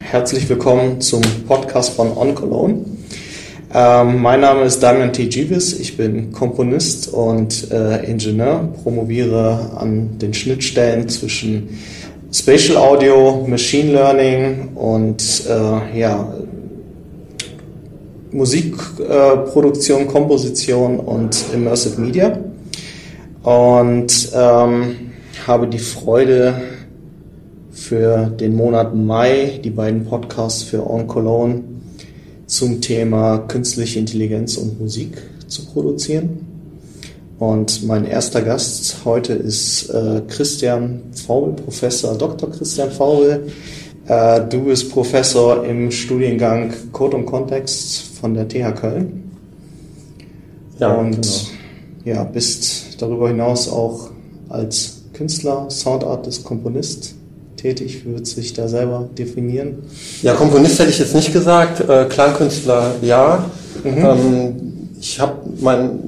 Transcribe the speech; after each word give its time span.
Herzlich 0.00 0.48
willkommen 0.48 1.00
zum 1.00 1.22
Podcast 1.48 1.94
von 1.94 2.16
On 2.16 2.34
Cologne. 2.36 2.84
Ähm, 3.74 4.22
mein 4.22 4.42
Name 4.42 4.62
ist 4.62 4.80
Damian 4.80 5.12
T. 5.12 5.26
Givis, 5.26 5.78
ich 5.80 5.96
bin 5.96 6.30
Komponist 6.30 7.12
und 7.12 7.70
äh, 7.72 8.04
Ingenieur, 8.04 8.72
promoviere 8.84 9.72
an 9.76 10.18
den 10.18 10.34
Schnittstellen 10.34 11.08
zwischen 11.08 11.80
Spatial 12.32 12.76
Audio, 12.76 13.44
Machine 13.48 13.92
Learning 13.92 14.68
und 14.76 15.42
äh, 15.48 15.98
ja, 15.98 16.32
Musikproduktion, 18.30 20.02
äh, 20.02 20.06
Komposition 20.06 21.00
und 21.00 21.44
Immersive 21.52 22.00
Media. 22.00 22.38
Und 23.42 24.30
ähm, 24.34 24.96
habe 25.46 25.68
die 25.68 25.78
Freude, 25.78 26.54
für 27.88 28.26
den 28.26 28.54
Monat 28.54 28.94
Mai 28.94 29.60
die 29.64 29.70
beiden 29.70 30.04
Podcasts 30.04 30.62
für 30.62 30.88
On 30.90 31.06
Cologne 31.06 31.64
zum 32.46 32.82
Thema 32.82 33.38
künstliche 33.38 33.98
Intelligenz 33.98 34.58
und 34.58 34.78
Musik 34.78 35.16
zu 35.46 35.64
produzieren. 35.64 36.44
Und 37.38 37.86
mein 37.86 38.04
erster 38.04 38.42
Gast 38.42 38.96
heute 39.06 39.32
ist 39.32 39.88
äh, 39.90 40.20
Christian 40.28 41.00
Faul, 41.26 41.52
Professor 41.52 42.18
Dr. 42.18 42.50
Christian 42.50 42.90
Faul. 42.90 43.46
Äh, 44.06 44.40
du 44.50 44.64
bist 44.64 44.90
Professor 44.90 45.64
im 45.64 45.90
Studiengang 45.90 46.74
Code 46.92 47.16
und 47.16 47.26
Kontext 47.26 48.07
von 48.20 48.34
der 48.34 48.48
TH 48.48 48.74
Köln. 48.74 49.30
Ja, 50.78 50.94
und 50.94 51.22
genau. 51.22 52.18
ja, 52.18 52.24
bist 52.24 53.00
darüber 53.02 53.28
hinaus 53.28 53.68
auch 53.70 54.10
als 54.48 55.02
Künstler, 55.12 55.66
Soundartist, 55.68 56.44
Komponist 56.44 57.14
tätig? 57.56 58.04
Wird 58.06 58.26
sich 58.26 58.52
da 58.52 58.68
selber 58.68 59.08
definieren? 59.18 59.78
Ja, 60.22 60.34
Komponist 60.34 60.78
hätte 60.78 60.90
ich 60.90 60.98
jetzt 60.98 61.14
nicht 61.14 61.32
gesagt, 61.32 61.80
äh, 61.88 62.06
Klangkünstler 62.08 62.92
ja. 63.02 63.44
Mhm. 63.84 63.96
Ähm, 63.96 64.56
ich 65.00 65.20
habe 65.20 65.34
mein, 65.60 65.98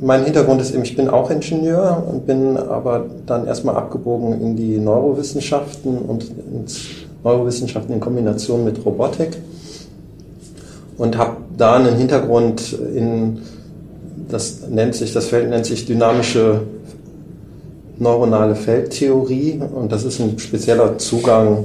mein 0.00 0.24
Hintergrund 0.24 0.60
ist 0.60 0.72
eben, 0.72 0.82
ich 0.82 0.96
bin 0.96 1.08
auch 1.08 1.30
Ingenieur 1.30 2.04
und 2.08 2.26
bin 2.26 2.56
aber 2.56 3.06
dann 3.26 3.46
erstmal 3.46 3.76
abgebogen 3.76 4.40
in 4.40 4.56
die 4.56 4.78
Neurowissenschaften 4.78 5.98
und 5.98 6.26
ins 6.52 6.80
Neurowissenschaften 7.24 7.94
in 7.94 8.00
Kombination 8.00 8.64
mit 8.64 8.84
Robotik 8.84 9.36
und 10.98 11.16
habe 11.16 11.38
da 11.56 11.76
einen 11.76 11.96
Hintergrund 11.96 12.72
in 12.72 13.38
das 14.28 14.68
nennt 14.68 14.94
sich 14.94 15.14
das 15.14 15.28
Feld 15.28 15.48
nennt 15.48 15.64
sich 15.64 15.86
dynamische 15.86 16.60
neuronale 17.98 18.54
Feldtheorie 18.54 19.60
und 19.74 19.90
das 19.90 20.04
ist 20.04 20.20
ein 20.20 20.38
spezieller 20.38 20.98
Zugang, 20.98 21.64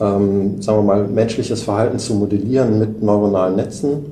ähm, 0.00 0.60
sagen 0.60 0.78
wir 0.78 0.82
mal, 0.82 1.04
menschliches 1.06 1.62
Verhalten 1.62 1.98
zu 1.98 2.14
modellieren 2.14 2.78
mit 2.78 3.02
neuronalen 3.02 3.56
Netzen. 3.56 4.06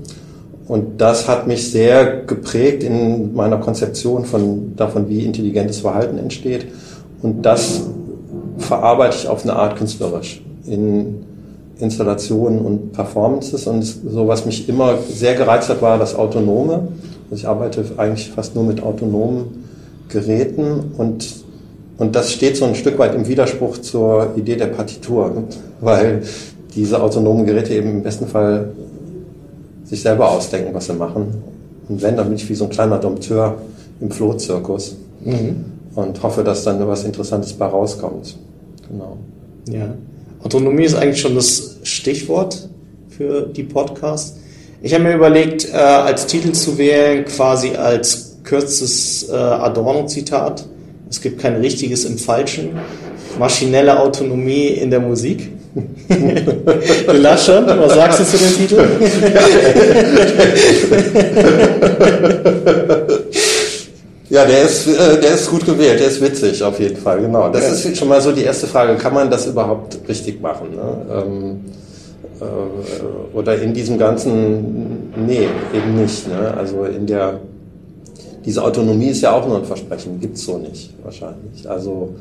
Und 0.69 1.01
das 1.01 1.27
hat 1.27 1.48
mich 1.48 1.73
sehr 1.73 2.23
geprägt 2.23 2.84
in 2.84 3.34
meiner 3.34 3.59
Konzeption 3.59 4.25
von, 4.25 4.77
davon, 4.77 5.09
wie 5.09 5.25
intelligentes 5.25 5.81
Verhalten 5.81 6.17
entsteht. 6.17 6.67
Und 7.23 7.43
das 7.43 7.83
verarbeite 8.59 9.17
ich 9.17 9.28
auf 9.28 9.43
eine 9.43 9.56
Art 9.56 9.77
künstlerisch 9.77 10.43
in 10.67 11.25
Installationen 11.81 12.61
und 12.61 12.92
Performances. 12.92 13.67
Und 13.67 13.83
so, 13.83 14.28
was 14.28 14.47
mich 14.47 14.69
immer 14.69 14.98
sehr 15.09 15.34
gereizt 15.34 15.69
hat, 15.69 15.83
war 15.83 15.98
das 15.98 16.14
Autonome. 16.14 16.89
Also 17.31 17.42
ich 17.42 17.48
arbeite 17.48 17.84
eigentlich 17.97 18.31
fast 18.31 18.55
nur 18.55 18.64
mit 18.64 18.83
autonomen 18.83 19.65
Geräten 20.09 20.93
und, 20.99 21.44
und 21.99 22.16
das 22.16 22.32
steht 22.32 22.56
so 22.56 22.65
ein 22.65 22.75
Stück 22.75 22.99
weit 22.99 23.15
im 23.15 23.28
Widerspruch 23.28 23.78
zur 23.78 24.32
Idee 24.37 24.56
der 24.56 24.66
Partitur, 24.66 25.44
weil 25.81 26.22
diese 26.75 27.03
autonomen 27.03 27.47
Geräte 27.47 27.75
eben 27.75 27.91
im 27.91 28.03
besten 28.03 28.27
Fall 28.27 28.72
sich 29.84 30.03
selber 30.03 30.31
ausdenken, 30.31 30.72
was 30.75 30.87
sie 30.87 30.93
machen. 30.94 31.43
Und 31.88 32.03
wenn, 32.03 32.16
dann 32.16 32.27
bin 32.27 32.37
ich 32.37 32.49
wie 32.49 32.54
so 32.54 32.65
ein 32.65 32.71
kleiner 32.71 32.99
Dompteur 32.99 33.56
im 34.00 34.10
Flohzirkus 34.10 34.97
mhm. 35.25 35.65
und 35.94 36.22
hoffe, 36.22 36.44
dass 36.44 36.65
dann 36.65 36.87
was 36.87 37.04
Interessantes 37.04 37.53
bei 37.53 37.66
rauskommt. 37.66 38.37
Genau. 38.88 39.16
Ja. 39.69 39.94
Autonomie 40.43 40.84
ist 40.84 40.94
eigentlich 40.94 41.21
schon 41.21 41.34
das 41.34 41.69
Stichwort 41.82 42.68
für 43.08 43.42
die 43.42 43.62
Podcasts. 43.64 44.38
Ich 44.82 44.94
habe 44.94 45.04
mir 45.04 45.14
überlegt, 45.14 45.68
äh, 45.68 45.76
als 45.76 46.26
Titel 46.26 46.52
zu 46.52 46.78
wählen, 46.78 47.24
quasi 47.24 47.76
als 47.76 48.38
kürzes 48.44 49.28
äh, 49.28 49.34
Adorno-Zitat. 49.34 50.64
Es 51.10 51.20
gibt 51.20 51.41
kein 51.41 51.56
richtiges 51.56 52.04
im 52.04 52.16
Falschen. 52.18 52.70
Maschinelle 53.38 54.00
Autonomie 54.00 54.68
in 54.68 54.91
der 54.91 55.00
Musik. 55.00 55.50
du 56.08 57.12
lachst 57.12 57.46
schon, 57.46 57.66
was 57.66 57.94
sagst 57.94 58.20
du 58.20 58.24
zu 58.24 58.38
dem 58.38 58.56
Titel? 58.56 58.88
ja, 64.30 64.44
der 64.46 64.62
ist, 64.62 64.86
äh, 64.86 65.20
der 65.20 65.34
ist 65.34 65.50
gut 65.50 65.66
gewählt, 65.66 66.00
der 66.00 66.06
ist 66.06 66.20
witzig 66.20 66.62
auf 66.62 66.78
jeden 66.80 66.96
Fall, 66.96 67.20
genau. 67.20 67.50
Das 67.50 67.84
ist 67.84 67.96
schon 67.98 68.08
mal 68.08 68.20
so 68.20 68.32
die 68.32 68.44
erste 68.44 68.66
Frage, 68.66 68.96
kann 68.96 69.12
man 69.12 69.30
das 69.30 69.46
überhaupt 69.46 69.98
richtig 70.08 70.41
machen? 70.41 70.74
Ne? 70.74 71.06
Ähm, 71.12 71.60
äh, 72.41 73.36
oder 73.36 73.60
in 73.60 73.74
diesem 73.74 73.98
ganzen, 73.98 75.12
nee, 75.26 75.48
eben 75.74 76.00
nicht. 76.00 76.28
Ne? 76.28 76.54
Also 76.56 76.84
in 76.84 77.06
der 77.06 77.41
diese 78.44 78.62
Autonomie 78.64 79.08
ist 79.08 79.20
ja 79.20 79.32
auch 79.32 79.46
nur 79.46 79.58
ein 79.58 79.64
Versprechen, 79.64 80.18
gibt 80.18 80.36
es 80.36 80.44
so 80.44 80.58
nicht 80.58 80.91
wahrscheinlich. 81.02 81.68
Also, 81.68 82.14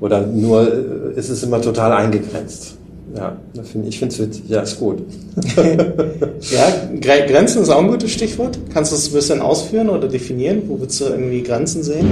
oder 0.00 0.26
nur 0.26 0.62
äh, 0.62 1.18
ist 1.18 1.28
es 1.28 1.42
immer 1.42 1.60
total 1.60 1.92
eingegrenzt. 1.92 2.76
Ja, 3.14 3.36
ich 3.54 3.68
finde 3.98 4.14
es 4.14 4.18
witzig. 4.18 4.44
Ja, 4.48 4.62
ist 4.62 4.78
gut. 4.78 5.02
ja, 5.56 7.26
Grenzen 7.26 7.62
ist 7.62 7.68
auch 7.68 7.80
ein 7.80 7.88
gutes 7.88 8.10
Stichwort. 8.10 8.58
Kannst 8.72 8.92
du 8.92 8.96
es 8.96 9.08
ein 9.08 9.14
bisschen 9.14 9.40
ausführen 9.40 9.90
oder 9.90 10.08
definieren? 10.08 10.62
Wo 10.66 10.80
würdest 10.80 11.00
du 11.00 11.04
irgendwie 11.04 11.42
Grenzen 11.42 11.82
sehen? 11.82 12.06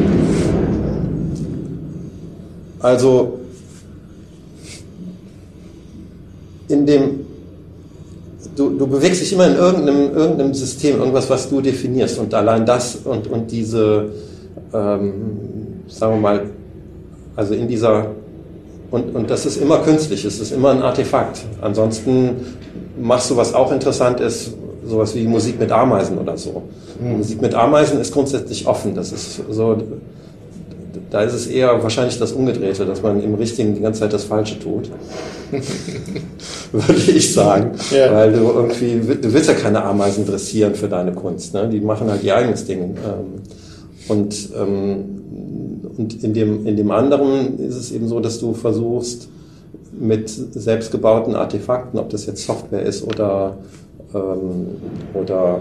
Also, 2.80 3.40
in 6.68 6.86
dem 6.86 7.20
du, 8.56 8.70
du 8.70 8.86
bewegst 8.86 9.20
dich 9.20 9.32
immer 9.32 9.46
in 9.46 9.56
irgendeinem, 9.56 10.14
irgendeinem 10.14 10.54
System, 10.54 10.98
irgendwas, 10.98 11.28
was 11.30 11.48
du 11.48 11.60
definierst. 11.60 12.18
Und 12.18 12.34
allein 12.34 12.66
das 12.66 12.96
und, 13.04 13.26
und 13.26 13.50
diese, 13.50 14.10
ähm, 14.72 15.12
sagen 15.88 16.14
wir 16.14 16.20
mal, 16.20 16.42
also 17.36 17.54
in 17.54 17.68
dieser, 17.68 18.06
und, 18.90 19.14
und 19.14 19.30
das 19.30 19.46
ist 19.46 19.56
immer 19.56 19.78
künstlich, 19.78 20.24
es 20.24 20.40
ist 20.40 20.52
immer 20.52 20.70
ein 20.70 20.82
Artefakt. 20.82 21.42
Ansonsten 21.60 22.56
machst 23.00 23.30
du, 23.30 23.36
was 23.36 23.54
auch 23.54 23.70
interessant 23.72 24.20
ist, 24.20 24.52
sowas 24.84 25.14
wie 25.14 25.26
Musik 25.26 25.60
mit 25.60 25.70
Ameisen 25.70 26.18
oder 26.18 26.36
so. 26.36 26.62
Mhm. 27.00 27.18
Musik 27.18 27.40
mit 27.40 27.54
Ameisen 27.54 28.00
ist 28.00 28.12
grundsätzlich 28.12 28.66
offen. 28.66 28.94
Das 28.94 29.12
ist 29.12 29.42
so, 29.50 29.76
da 31.10 31.22
ist 31.22 31.34
es 31.34 31.46
eher 31.46 31.82
wahrscheinlich 31.82 32.18
das 32.18 32.32
Umgedrehte, 32.32 32.84
dass 32.84 33.02
man 33.02 33.22
im 33.22 33.34
Richtigen 33.34 33.74
die 33.74 33.80
ganze 33.80 34.00
Zeit 34.00 34.12
das 34.12 34.24
Falsche 34.24 34.58
tut. 34.58 34.90
Würde 36.72 37.10
ich 37.12 37.32
sagen. 37.32 37.72
Ja. 37.90 38.12
Weil 38.14 38.32
du 38.32 38.38
irgendwie, 38.38 39.00
du 39.20 39.32
willst 39.32 39.48
ja 39.48 39.54
keine 39.54 39.84
Ameisen 39.84 40.26
dressieren 40.26 40.74
für 40.74 40.88
deine 40.88 41.12
Kunst. 41.12 41.54
Ne? 41.54 41.68
Die 41.68 41.80
machen 41.80 42.10
halt 42.10 42.22
ihr 42.22 42.36
eigenes 42.36 42.64
Ding. 42.64 42.96
Ähm, 42.96 43.42
und, 44.08 44.48
ähm, 44.56 45.19
und 46.00 46.24
in 46.24 46.32
dem, 46.32 46.66
in 46.66 46.76
dem 46.76 46.90
anderen 46.90 47.58
ist 47.58 47.76
es 47.76 47.92
eben 47.92 48.08
so, 48.08 48.20
dass 48.20 48.40
du 48.40 48.54
versuchst, 48.54 49.28
mit 49.92 50.30
selbstgebauten 50.30 51.34
Artefakten, 51.34 52.00
ob 52.00 52.08
das 52.08 52.24
jetzt 52.24 52.42
Software 52.46 52.82
ist 52.82 53.04
oder, 53.04 53.58
ähm, 54.14 54.68
oder 55.12 55.60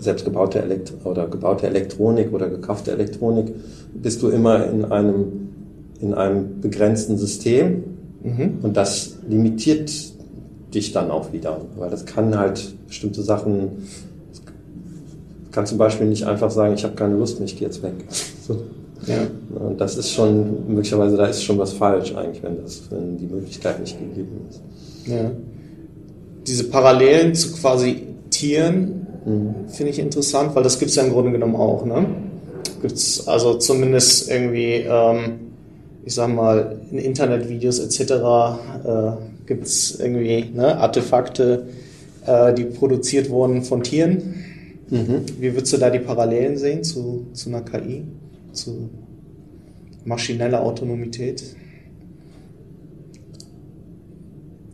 selbstgebaute 0.00 0.60
Elekt 0.60 0.92
oder 1.04 1.28
gebaute 1.28 1.68
Elektronik 1.68 2.32
oder 2.32 2.48
gekaufte 2.48 2.90
Elektronik, 2.90 3.54
bist 3.94 4.22
du 4.22 4.28
immer 4.28 4.66
in 4.66 4.84
einem, 4.86 5.48
in 6.00 6.12
einem 6.12 6.60
begrenzten 6.60 7.16
System 7.16 7.84
mhm. 8.24 8.58
und 8.62 8.76
das 8.76 9.18
limitiert 9.28 9.92
dich 10.74 10.92
dann 10.92 11.12
auch 11.12 11.32
wieder, 11.32 11.60
weil 11.78 11.90
das 11.90 12.04
kann 12.06 12.36
halt 12.36 12.74
bestimmte 12.88 13.22
Sachen, 13.22 13.86
kann 15.56 15.66
zum 15.66 15.78
Beispiel 15.78 16.06
nicht 16.06 16.22
einfach 16.22 16.52
sagen, 16.52 16.74
ich 16.74 16.84
habe 16.84 16.94
keine 16.94 17.16
Lust 17.16 17.40
mehr, 17.40 17.46
ich 17.46 17.58
gehe 17.58 17.66
jetzt 17.66 17.82
weg. 17.82 17.94
So. 18.46 18.62
Ja. 19.06 19.26
Und 19.58 19.80
das 19.80 19.96
ist 19.96 20.12
schon, 20.12 20.68
möglicherweise 20.68 21.16
da 21.16 21.26
ist 21.26 21.42
schon 21.42 21.58
was 21.58 21.72
falsch 21.72 22.14
eigentlich, 22.14 22.42
wenn, 22.44 22.62
das, 22.62 22.82
wenn 22.90 23.18
die 23.18 23.26
Möglichkeit 23.26 23.80
nicht 23.80 23.98
gegeben 23.98 24.46
ist. 24.48 24.60
Ja. 25.04 25.32
Diese 26.46 26.64
Parallelen 26.64 27.34
zu 27.34 27.52
quasi 27.52 28.04
Tieren 28.30 29.06
Mhm. 29.26 29.68
Finde 29.68 29.90
ich 29.90 29.98
interessant, 29.98 30.54
weil 30.54 30.62
das 30.62 30.78
gibt 30.78 30.90
es 30.90 30.96
ja 30.96 31.02
im 31.02 31.12
Grunde 31.12 31.32
genommen 31.32 31.56
auch. 31.56 31.84
Ne? 31.84 32.06
Gibt 32.80 32.94
es 32.94 33.26
also 33.26 33.54
zumindest 33.54 34.30
irgendwie, 34.30 34.84
ähm, 34.88 35.40
ich 36.04 36.14
sag 36.14 36.32
mal, 36.32 36.78
in 36.90 36.98
Internetvideos 36.98 37.80
etc. 37.80 38.00
Äh, 38.00 39.12
gibt 39.46 39.66
es 39.66 39.98
irgendwie 39.98 40.50
ne, 40.54 40.78
Artefakte, 40.78 41.66
äh, 42.24 42.54
die 42.54 42.64
produziert 42.64 43.28
wurden 43.28 43.62
von 43.62 43.82
Tieren. 43.82 44.44
Mhm. 44.90 45.24
Wie 45.38 45.52
würdest 45.54 45.72
du 45.72 45.78
da 45.78 45.90
die 45.90 45.98
Parallelen 45.98 46.56
sehen 46.56 46.84
zu, 46.84 47.26
zu 47.32 47.48
einer 47.48 47.62
KI, 47.62 48.04
zu 48.52 48.88
maschineller 50.04 50.62
Autonomität? 50.62 51.42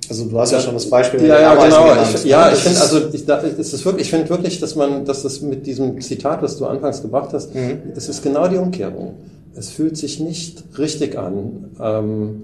Also 0.08 0.26
du 0.26 0.38
hast 0.38 0.50
ja, 0.50 0.58
ja 0.58 0.64
schon 0.64 0.74
das 0.74 0.90
Beispiel. 0.90 1.24
Ja, 1.24 1.40
ja, 1.40 1.54
genau. 1.54 2.02
Ich, 2.02 2.24
ja, 2.24 2.52
ich 2.52 2.58
finde 2.58 2.80
also 2.80 3.00
ich, 3.12 3.24
da, 3.24 3.40
es 3.40 3.72
ist 3.72 3.84
wirklich, 3.86 4.06
ich 4.06 4.10
finde 4.10 4.28
wirklich, 4.28 4.60
dass 4.60 4.76
man, 4.76 5.06
dass 5.06 5.22
das 5.22 5.40
mit 5.40 5.66
diesem 5.66 5.98
Zitat, 6.02 6.42
was 6.42 6.58
du 6.58 6.66
anfangs 6.66 7.00
gebracht 7.00 7.30
hast, 7.32 7.54
mhm. 7.54 7.78
das 7.94 8.10
ist 8.10 8.22
genau 8.22 8.46
die 8.48 8.58
Umkehrung. 8.58 9.14
Es 9.54 9.70
fühlt 9.70 9.96
sich 9.96 10.20
nicht 10.20 10.64
richtig 10.76 11.18
an, 11.18 11.70
ähm, 11.80 12.42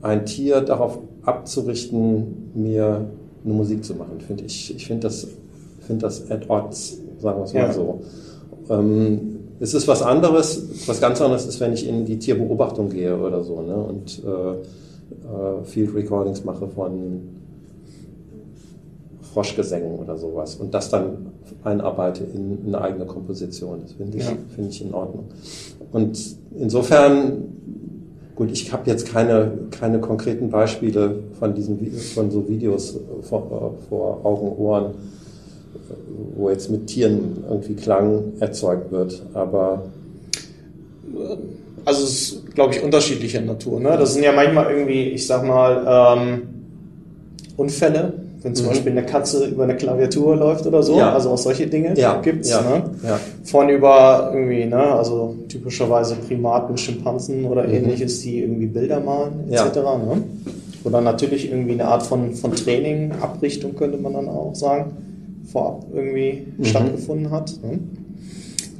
ein 0.00 0.24
Tier 0.24 0.62
darauf 0.62 0.98
abzurichten, 1.22 2.50
mir 2.54 3.06
eine 3.44 3.54
Musik 3.54 3.84
zu 3.84 3.94
machen. 3.94 4.20
Finde 4.26 4.44
ich. 4.44 4.74
Ich 4.74 4.86
finde 4.86 5.08
das, 5.08 5.26
finde 5.84 6.02
das 6.02 6.30
at 6.30 6.48
odds, 6.48 6.98
sagen 7.20 7.38
wir 7.38 7.44
es 7.44 7.54
mal 7.54 7.60
ja. 7.60 7.72
so. 7.72 8.00
Ähm, 8.70 9.38
es 9.60 9.74
ist 9.74 9.86
was 9.86 10.02
anderes, 10.02 10.86
was 10.86 11.00
ganz 11.00 11.20
anderes 11.20 11.46
ist, 11.46 11.60
wenn 11.60 11.72
ich 11.72 11.88
in 11.88 12.04
die 12.04 12.18
Tierbeobachtung 12.18 12.90
gehe 12.90 13.16
oder 13.16 13.42
so, 13.44 13.62
ne? 13.62 13.76
Und 13.76 14.22
äh, 14.24 14.54
äh, 15.24 15.64
Field 15.64 15.94
Recordings 15.94 16.44
mache 16.44 16.66
von 16.68 17.20
Froschgesängen 19.34 19.98
oder 19.98 20.16
sowas 20.16 20.54
und 20.56 20.72
das 20.72 20.90
dann 20.90 21.26
einarbeite 21.64 22.24
in 22.24 22.58
eine 22.66 22.80
eigene 22.80 23.04
Komposition. 23.04 23.80
Das 23.82 23.92
finde 23.92 24.18
ich, 24.18 24.24
ja. 24.24 24.32
finde 24.54 24.70
ich 24.70 24.82
in 24.82 24.94
Ordnung. 24.94 25.24
Und 25.92 26.18
insofern, 26.56 27.44
gut, 28.36 28.50
ich 28.52 28.72
habe 28.72 28.88
jetzt 28.88 29.06
keine, 29.06 29.50
keine 29.70 30.00
konkreten 30.00 30.50
Beispiele 30.50 31.20
von 31.38 31.54
diesen 31.54 31.78
von 32.14 32.30
so 32.30 32.48
Videos 32.48 32.98
vor, 33.22 33.74
vor 33.88 34.20
Augen, 34.24 34.56
Ohren, 34.56 34.94
wo 36.36 36.50
jetzt 36.50 36.70
mit 36.70 36.86
Tieren 36.86 37.44
irgendwie 37.48 37.74
Klang 37.74 38.32
erzeugt 38.40 38.90
wird, 38.92 39.22
aber 39.34 39.84
also 41.84 42.04
es 42.04 42.10
ist, 42.10 42.54
glaube 42.54 42.74
ich, 42.74 42.82
unterschiedlicher 42.82 43.40
Natur. 43.40 43.80
Ne? 43.80 43.96
Das 43.98 44.14
sind 44.14 44.24
ja 44.24 44.32
manchmal 44.32 44.70
irgendwie, 44.70 45.10
ich 45.10 45.26
sag 45.26 45.44
mal, 45.44 46.16
ähm, 46.18 46.42
Unfälle, 47.56 48.14
wenn 48.42 48.54
zum 48.54 48.66
mhm. 48.66 48.70
Beispiel 48.70 48.92
eine 48.92 49.04
Katze 49.04 49.46
über 49.46 49.64
eine 49.64 49.76
Klaviatur 49.76 50.36
läuft 50.36 50.66
oder 50.66 50.82
so. 50.82 50.96
Ja. 50.96 51.12
Also 51.12 51.30
auch 51.30 51.38
solche 51.38 51.66
Dinge 51.66 51.94
ja. 51.96 52.20
gibt's. 52.20 52.50
Ja. 52.50 52.62
Ne? 52.62 52.90
Ja. 53.02 53.20
Von 53.44 53.68
über 53.68 54.30
irgendwie, 54.34 54.64
ne, 54.64 54.76
also 54.76 55.36
typischerweise 55.48 56.16
Primaten, 56.16 56.76
Schimpansen 56.76 57.44
oder 57.44 57.64
mhm. 57.64 57.74
ähnliches, 57.74 58.20
die 58.20 58.40
irgendwie 58.40 58.66
Bilder 58.66 59.00
malen, 59.00 59.50
etc. 59.50 59.76
Ne? 59.76 60.22
Oder 60.84 61.00
natürlich 61.00 61.50
irgendwie 61.50 61.72
eine 61.72 61.86
Art 61.86 62.02
von, 62.02 62.32
von 62.34 62.52
Training, 62.52 63.12
Abrichtung 63.20 63.74
könnte 63.76 63.98
man 63.98 64.14
dann 64.14 64.28
auch 64.28 64.54
sagen, 64.54 64.92
vorab 65.50 65.86
irgendwie 65.92 66.46
mhm. 66.56 66.64
stattgefunden 66.64 67.30
hat. 67.30 67.52
Ne? 67.62 67.80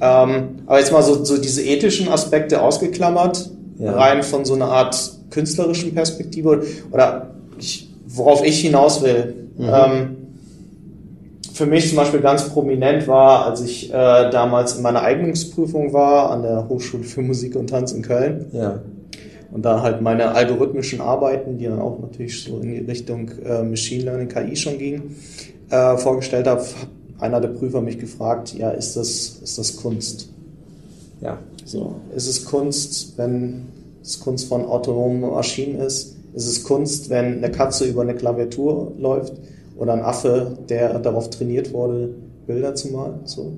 Ähm, 0.01 0.49
aber 0.67 0.79
jetzt 0.79 0.93
mal 0.93 1.03
so, 1.03 1.25
so 1.25 1.39
diese 1.39 1.63
ethischen 1.63 2.09
Aspekte 2.09 2.61
ausgeklammert, 2.61 3.51
ja. 3.79 3.93
rein 3.93 4.23
von 4.23 4.45
so 4.45 4.55
einer 4.55 4.69
Art 4.69 5.13
künstlerischen 5.31 5.95
Perspektive 5.95 6.63
oder 6.91 7.31
ich, 7.59 7.91
worauf 8.07 8.45
ich 8.45 8.61
hinaus 8.61 9.03
will. 9.03 9.49
Mhm. 9.57 9.71
Ähm, 9.73 10.17
für 11.53 11.67
mich 11.67 11.89
zum 11.89 11.97
Beispiel 11.97 12.21
ganz 12.21 12.49
prominent 12.49 13.07
war, 13.07 13.47
als 13.47 13.61
ich 13.61 13.91
äh, 13.91 13.93
damals 13.93 14.77
in 14.77 14.83
meiner 14.83 15.03
Eignungsprüfung 15.03 15.93
war 15.93 16.31
an 16.31 16.43
der 16.43 16.69
Hochschule 16.69 17.05
für 17.05 17.23
Musik 17.23 17.55
und 17.55 17.71
Tanz 17.71 17.93
in 17.93 18.03
Köln. 18.03 18.47
Ja. 18.53 18.81
Und 19.53 19.65
da 19.65 19.83
halt 19.83 20.01
meine 20.01 20.35
algorithmischen 20.35 21.01
Arbeiten, 21.01 21.59
die 21.59 21.67
dann 21.67 21.81
auch 21.81 22.01
natürlich 22.01 22.43
so 22.43 22.59
in 22.59 22.73
die 22.73 22.79
Richtung 22.79 23.31
äh, 23.45 23.63
Machine 23.63 24.03
Learning, 24.03 24.27
KI 24.27 24.57
schon 24.57 24.79
gingen, 24.79 25.15
äh, 25.71 25.97
vorgestellt 25.97 26.47
habe, 26.47 26.65
einer 27.19 27.41
der 27.41 27.49
Prüfer 27.49 27.81
mich 27.81 27.99
gefragt, 27.99 28.55
ja, 28.55 28.71
ist 28.71 28.97
das, 28.97 29.39
ist 29.43 29.59
das 29.59 29.77
Kunst? 29.77 30.29
Ja. 31.21 31.39
So, 31.65 31.97
ist 32.15 32.27
es 32.27 32.45
Kunst, 32.45 33.15
wenn 33.17 33.67
es 34.03 34.21
Kunst 34.21 34.49
von 34.49 34.67
autonomen 34.67 35.23
Maschinen 35.23 35.81
ist? 35.81 36.17
Ist 36.35 36.47
es 36.47 36.65
Kunst, 36.65 37.09
wenn 37.11 37.39
eine 37.39 37.51
Katze 37.51 37.87
über 37.87 38.03
eine 38.03 38.15
Klaviatur 38.15 38.93
läuft 38.99 39.33
oder 39.79 39.95
ein 39.95 40.03
Affe, 40.03 40.59
der 40.69 40.99
darauf 40.99 41.31
trainiert 41.31 41.73
wurde, 41.73 42.11
Bilder 42.47 42.75
zu 42.75 42.89
malen? 42.89 43.21
So. 43.25 43.53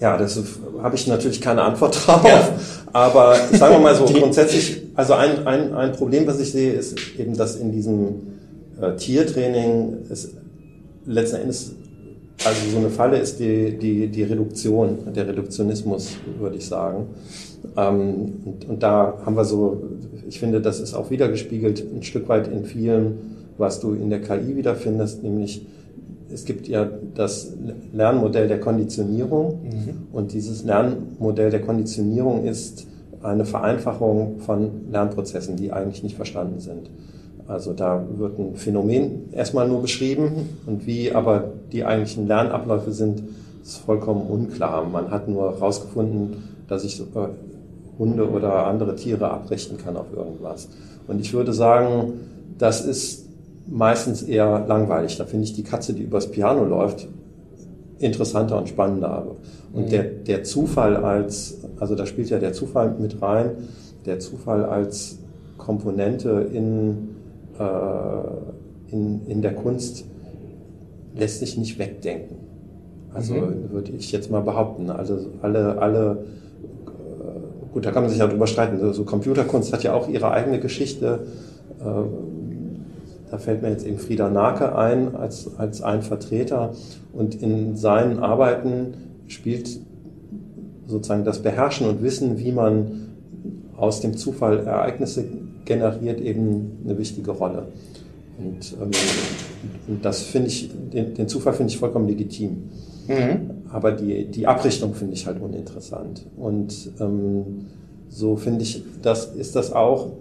Ja, 0.00 0.18
das 0.18 0.38
habe 0.82 0.96
ich 0.96 1.06
natürlich 1.06 1.40
keine 1.40 1.62
Antwort 1.62 2.06
drauf. 2.06 2.24
Ja. 2.26 2.48
Aber 2.92 3.36
sagen 3.52 3.76
wir 3.76 3.80
mal 3.80 3.94
so 3.94 4.04
grundsätzlich, 4.04 4.82
also 4.94 5.14
ein, 5.14 5.46
ein, 5.46 5.74
ein 5.74 5.92
Problem, 5.92 6.26
was 6.26 6.38
ich 6.40 6.52
sehe, 6.52 6.72
ist 6.72 6.96
eben, 7.18 7.36
dass 7.36 7.56
in 7.56 7.72
diesem 7.72 8.33
äh, 8.80 8.96
Tiertraining 8.96 9.98
ist 10.08 10.34
letzten 11.06 11.36
Endes, 11.36 11.74
also 12.44 12.70
so 12.70 12.78
eine 12.78 12.90
Falle 12.90 13.18
ist 13.18 13.38
die, 13.38 13.78
die, 13.78 14.08
die 14.08 14.22
Reduktion, 14.22 14.98
der 15.14 15.28
Reduktionismus, 15.28 16.16
würde 16.38 16.56
ich 16.56 16.66
sagen. 16.66 17.06
Ähm, 17.76 18.32
und, 18.44 18.68
und 18.68 18.82
da 18.82 19.18
haben 19.24 19.36
wir 19.36 19.44
so, 19.44 19.82
ich 20.28 20.38
finde, 20.38 20.60
das 20.60 20.80
ist 20.80 20.94
auch 20.94 21.10
wiedergespiegelt 21.10 21.84
ein 21.94 22.02
Stück 22.02 22.28
weit 22.28 22.48
in 22.48 22.64
vielen, 22.64 23.36
was 23.56 23.80
du 23.80 23.94
in 23.94 24.10
der 24.10 24.20
KI 24.20 24.56
wiederfindest, 24.56 25.22
nämlich 25.22 25.66
es 26.32 26.44
gibt 26.44 26.66
ja 26.66 26.88
das 27.14 27.52
Lernmodell 27.92 28.48
der 28.48 28.58
Konditionierung 28.58 29.60
mhm. 29.62 30.06
und 30.12 30.32
dieses 30.32 30.64
Lernmodell 30.64 31.50
der 31.50 31.60
Konditionierung 31.60 32.44
ist 32.44 32.86
eine 33.22 33.44
Vereinfachung 33.44 34.40
von 34.40 34.90
Lernprozessen, 34.90 35.56
die 35.56 35.72
eigentlich 35.72 36.02
nicht 36.02 36.16
verstanden 36.16 36.60
sind. 36.60 36.90
Also 37.46 37.72
da 37.72 38.02
wird 38.16 38.38
ein 38.38 38.56
Phänomen 38.56 39.32
erstmal 39.32 39.68
nur 39.68 39.82
beschrieben 39.82 40.58
und 40.66 40.86
wie 40.86 41.12
aber 41.12 41.52
die 41.72 41.84
eigentlichen 41.84 42.26
Lernabläufe 42.26 42.92
sind, 42.92 43.22
ist 43.62 43.78
vollkommen 43.78 44.26
unklar. 44.28 44.84
Man 44.88 45.10
hat 45.10 45.28
nur 45.28 45.52
herausgefunden, 45.52 46.36
dass 46.68 46.84
ich 46.84 47.00
äh, 47.00 47.04
Hunde 47.98 48.28
oder 48.28 48.66
andere 48.66 48.96
Tiere 48.96 49.30
abrichten 49.30 49.78
kann 49.78 49.96
auf 49.96 50.06
irgendwas. 50.14 50.68
Und 51.06 51.20
ich 51.20 51.32
würde 51.34 51.52
sagen, 51.52 52.14
das 52.58 52.84
ist 52.84 53.26
meistens 53.66 54.22
eher 54.22 54.64
langweilig. 54.66 55.16
Da 55.16 55.24
finde 55.24 55.44
ich 55.44 55.52
die 55.52 55.62
Katze, 55.62 55.92
die 55.92 56.02
übers 56.02 56.30
Piano 56.30 56.64
läuft, 56.64 57.08
interessanter 57.98 58.58
und 58.58 58.68
spannender. 58.68 59.26
Und 59.72 59.86
mhm. 59.86 59.90
der, 59.90 60.04
der 60.04 60.44
Zufall 60.44 60.96
als, 60.96 61.58
also 61.78 61.94
da 61.94 62.06
spielt 62.06 62.30
ja 62.30 62.38
der 62.38 62.52
Zufall 62.52 62.94
mit 62.98 63.20
rein, 63.20 63.50
der 64.06 64.18
Zufall 64.18 64.64
als 64.64 65.18
Komponente 65.56 66.46
in 66.52 67.13
äh, 67.58 68.92
in, 68.92 69.26
in 69.26 69.42
der 69.42 69.54
Kunst 69.54 70.04
lässt 71.14 71.40
sich 71.40 71.56
nicht 71.56 71.78
wegdenken. 71.78 72.36
Also 73.12 73.34
mhm. 73.34 73.70
würde 73.70 73.92
ich 73.92 74.10
jetzt 74.12 74.30
mal 74.30 74.40
behaupten. 74.40 74.90
Also 74.90 75.26
alle, 75.42 75.78
alle, 75.78 76.24
äh, 76.86 77.72
gut, 77.72 77.86
da 77.86 77.92
kann 77.92 78.02
man 78.02 78.10
sich 78.10 78.18
ja 78.18 78.26
drüber 78.26 78.46
streiten. 78.46 78.78
So 78.78 78.86
also 78.86 79.04
Computerkunst 79.04 79.72
hat 79.72 79.82
ja 79.84 79.94
auch 79.94 80.08
ihre 80.08 80.30
eigene 80.30 80.58
Geschichte. 80.58 81.20
Äh, 81.80 81.84
da 83.30 83.38
fällt 83.38 83.62
mir 83.62 83.70
jetzt 83.70 83.86
eben 83.86 83.98
Frieda 83.98 84.30
Nake 84.30 84.76
ein 84.76 85.14
als, 85.16 85.58
als 85.58 85.82
ein 85.82 86.02
Vertreter. 86.02 86.72
Und 87.12 87.40
in 87.40 87.76
seinen 87.76 88.18
Arbeiten 88.18 88.94
spielt 89.28 89.80
sozusagen 90.86 91.24
das 91.24 91.40
Beherrschen 91.40 91.88
und 91.88 92.02
Wissen, 92.02 92.38
wie 92.38 92.52
man 92.52 93.08
aus 93.76 94.00
dem 94.00 94.16
Zufall 94.16 94.66
Ereignisse 94.66 95.24
generiert 95.64 96.20
eben 96.20 96.78
eine 96.84 96.98
wichtige 96.98 97.30
Rolle. 97.30 97.68
Und, 98.38 98.76
ähm, 98.80 98.90
und 99.88 100.04
das 100.04 100.22
finde 100.22 100.48
ich, 100.48 100.70
den, 100.92 101.14
den 101.14 101.28
Zufall 101.28 101.52
finde 101.52 101.72
ich 101.72 101.78
vollkommen 101.78 102.08
legitim. 102.08 102.64
Mhm. 103.08 103.50
Aber 103.70 103.92
die, 103.92 104.26
die 104.26 104.46
Abrichtung 104.46 104.94
finde 104.94 105.14
ich 105.14 105.26
halt 105.26 105.40
uninteressant. 105.40 106.26
Und 106.36 106.92
ähm, 107.00 107.66
so 108.08 108.36
finde 108.36 108.62
ich, 108.62 108.82
das 109.02 109.34
ist 109.34 109.56
das 109.56 109.72
auch, 109.72 110.12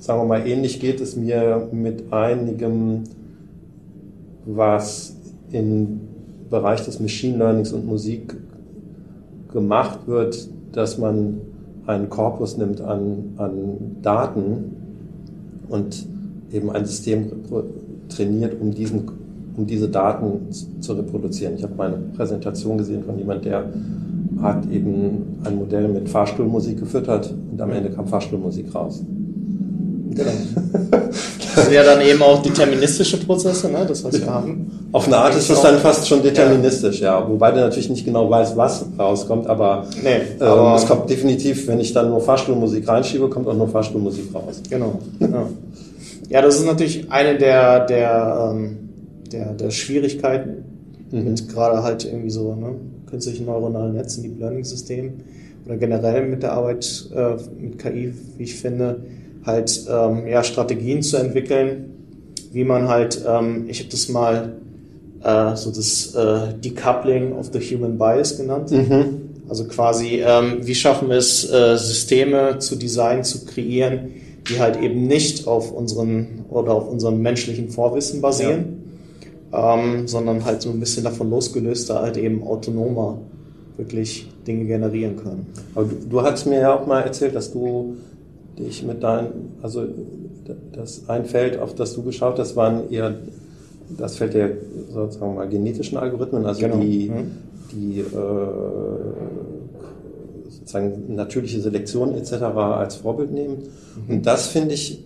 sagen 0.00 0.20
wir 0.20 0.26
mal, 0.26 0.46
ähnlich 0.46 0.80
geht 0.80 1.00
es 1.00 1.16
mir 1.16 1.68
mit 1.72 2.12
einigem, 2.12 3.04
was 4.44 5.16
im 5.50 6.00
Bereich 6.50 6.84
des 6.84 7.00
Machine 7.00 7.38
Learnings 7.38 7.72
und 7.72 7.86
Musik 7.86 8.36
gemacht 9.52 10.06
wird, 10.06 10.48
dass 10.72 10.98
man 10.98 11.40
einen 11.86 12.08
Korpus 12.08 12.56
nimmt 12.56 12.80
an, 12.80 13.34
an 13.36 13.96
Daten 14.02 14.76
und 15.68 16.06
eben 16.52 16.70
ein 16.70 16.84
System 16.84 17.30
trainiert, 18.08 18.60
um, 18.60 18.72
diesen, 18.72 19.10
um 19.56 19.66
diese 19.66 19.88
Daten 19.88 20.50
zu 20.80 20.92
reproduzieren. 20.92 21.54
Ich 21.56 21.62
habe 21.62 21.74
meine 21.76 21.96
Präsentation 22.16 22.78
gesehen 22.78 23.02
von 23.04 23.18
jemand, 23.18 23.44
der 23.44 23.64
hat 24.40 24.70
eben 24.70 25.38
ein 25.44 25.56
Modell 25.56 25.88
mit 25.88 26.08
Fahrstuhlmusik 26.08 26.80
gefüttert 26.80 27.34
und 27.50 27.60
am 27.60 27.70
Ende 27.70 27.90
kam 27.90 28.06
Fahrstuhlmusik 28.06 28.74
raus. 28.74 29.02
Genau. 30.14 30.30
Das 31.54 31.70
wäre 31.70 31.84
dann 31.84 32.00
eben 32.00 32.22
auch 32.22 32.42
deterministische 32.42 33.18
Prozesse, 33.18 33.70
ne? 33.70 33.84
das 33.86 34.02
was 34.04 34.18
wir 34.18 34.26
haben. 34.26 34.88
Auf 34.92 35.06
eine 35.06 35.18
Art 35.18 35.36
ist 35.36 35.50
das 35.50 35.60
dann 35.60 35.78
fast 35.78 36.08
schon 36.08 36.22
deterministisch, 36.22 37.00
ja. 37.00 37.20
ja. 37.20 37.28
Wobei 37.28 37.50
du 37.50 37.60
natürlich 37.60 37.90
nicht 37.90 38.04
genau 38.04 38.30
weißt, 38.30 38.56
was 38.56 38.86
rauskommt, 38.98 39.46
aber, 39.46 39.86
nee, 40.02 40.22
ähm, 40.40 40.46
aber 40.46 40.76
es 40.76 40.86
kommt 40.86 41.10
definitiv, 41.10 41.66
wenn 41.68 41.80
ich 41.80 41.92
dann 41.92 42.08
nur 42.08 42.20
Fahrstuhlmusik 42.20 42.88
reinschiebe, 42.88 43.28
kommt 43.28 43.46
auch 43.48 43.56
nur 43.56 43.68
Fahrstuhlmusik 43.68 44.34
raus. 44.34 44.62
Genau. 44.70 44.98
Ja. 45.20 45.46
Ja, 46.28 46.40
das 46.40 46.56
ist 46.56 46.64
natürlich 46.64 47.10
eine 47.12 47.36
der, 47.36 47.84
der, 47.84 48.50
ähm, 48.50 48.88
der, 49.30 49.52
der 49.52 49.70
Schwierigkeiten 49.70 50.64
mhm. 51.10 51.24
mit 51.24 51.48
gerade 51.48 51.82
halt 51.82 52.06
irgendwie 52.06 52.30
so 52.30 52.54
ne, 52.54 52.74
künstlichen 53.10 53.44
neuronalen 53.44 53.92
Netzen, 53.94 54.22
Deep 54.22 54.40
Learning 54.40 54.64
Systemen 54.64 55.22
oder 55.66 55.76
generell 55.76 56.26
mit 56.26 56.42
der 56.42 56.52
Arbeit 56.52 57.10
äh, 57.14 57.34
mit 57.60 57.78
KI, 57.78 58.14
wie 58.38 58.42
ich 58.42 58.54
finde, 58.56 59.02
halt 59.44 59.86
ähm, 59.88 60.26
ja, 60.26 60.42
Strategien 60.44 61.02
zu 61.02 61.16
entwickeln, 61.16 61.92
wie 62.52 62.64
man 62.64 62.88
halt, 62.88 63.24
ähm, 63.26 63.64
ich 63.68 63.80
habe 63.80 63.90
das 63.90 64.08
mal 64.08 64.52
äh, 65.22 65.56
so 65.56 65.70
das 65.70 66.14
äh, 66.14 66.54
Decoupling 66.58 67.32
of 67.32 67.50
the 67.52 67.60
Human 67.60 67.98
Bias 67.98 68.36
genannt. 68.36 68.70
Mhm. 68.70 69.20
Also 69.48 69.64
quasi, 69.64 70.22
ähm, 70.24 70.58
wie 70.62 70.74
schaffen 70.74 71.08
wir 71.08 71.16
es, 71.16 71.50
äh, 71.50 71.76
Systeme 71.76 72.58
zu 72.58 72.76
designen, 72.76 73.24
zu 73.24 73.44
kreieren, 73.44 74.10
die 74.48 74.58
halt 74.58 74.80
eben 74.80 75.06
nicht 75.06 75.46
auf 75.46 75.72
unseren 75.72 76.44
oder 76.48 76.72
auf 76.72 76.88
unserem 76.88 77.20
menschlichen 77.20 77.68
Vorwissen 77.70 78.20
basieren, 78.20 78.82
ja. 79.52 79.74
ähm, 79.74 80.08
sondern 80.08 80.44
halt 80.44 80.62
so 80.62 80.70
ein 80.70 80.80
bisschen 80.80 81.04
davon 81.04 81.30
losgelöster 81.30 82.00
halt 82.00 82.16
eben 82.16 82.42
autonomer 82.42 83.18
wirklich 83.76 84.28
Dinge 84.46 84.64
generieren 84.64 85.16
können. 85.16 85.46
Aber 85.74 85.86
du, 85.86 85.96
du 86.08 86.22
hast 86.22 86.46
mir 86.46 86.60
ja 86.60 86.74
auch 86.74 86.86
mal 86.86 87.02
erzählt, 87.02 87.34
dass 87.34 87.52
du 87.52 87.96
dich 88.58 88.82
mit 88.82 89.02
deinen, 89.02 89.56
also 89.62 89.84
das 90.72 91.08
ein 91.08 91.24
Feld, 91.24 91.58
auf 91.58 91.74
das 91.74 91.94
du 91.94 92.02
geschaut 92.02 92.38
hast, 92.38 92.56
waren 92.56 92.90
eher 92.90 93.14
das 93.98 94.16
Feld 94.16 94.34
der 94.34 94.50
sozusagen 94.92 95.34
mal 95.34 95.48
genetischen 95.48 95.98
Algorithmen, 95.98 96.46
also 96.46 96.60
genau. 96.60 96.78
die, 96.78 97.10
mhm. 97.10 97.30
die 97.72 98.00
äh, 98.00 98.04
sozusagen 100.50 101.14
natürliche 101.14 101.60
Selektion 101.60 102.14
etc. 102.14 102.32
als 102.32 102.96
Vorbild 102.96 103.32
nehmen. 103.32 103.58
Mhm. 104.06 104.16
Und 104.16 104.26
das 104.26 104.46
finde 104.46 104.74
ich, 104.74 105.04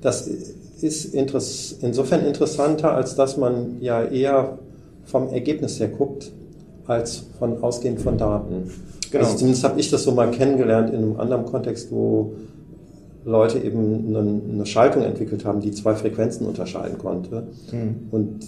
das 0.00 0.28
ist 0.80 1.14
interess 1.14 1.76
insofern 1.80 2.24
interessanter, 2.24 2.94
als 2.94 3.16
dass 3.16 3.36
man 3.36 3.78
ja 3.80 4.02
eher 4.04 4.58
vom 5.04 5.28
Ergebnis 5.28 5.80
her 5.80 5.88
guckt, 5.88 6.30
als 6.86 7.24
von 7.38 7.62
ausgehend 7.62 8.00
von 8.00 8.16
Daten. 8.16 8.70
Genau. 9.10 9.24
Also 9.24 9.38
zumindest 9.38 9.64
habe 9.64 9.80
ich 9.80 9.90
das 9.90 10.04
so 10.04 10.12
mal 10.12 10.30
kennengelernt 10.30 10.90
in 10.90 10.96
einem 10.96 11.20
anderen 11.20 11.46
Kontext, 11.46 11.90
wo 11.90 12.32
Leute 13.24 13.58
eben 13.58 14.08
eine, 14.08 14.40
eine 14.52 14.66
Schaltung 14.66 15.02
entwickelt 15.02 15.44
haben, 15.44 15.60
die 15.60 15.72
zwei 15.72 15.94
Frequenzen 15.94 16.46
unterscheiden 16.46 16.98
konnte. 16.98 17.48
Mhm. 17.72 18.08
Und 18.10 18.46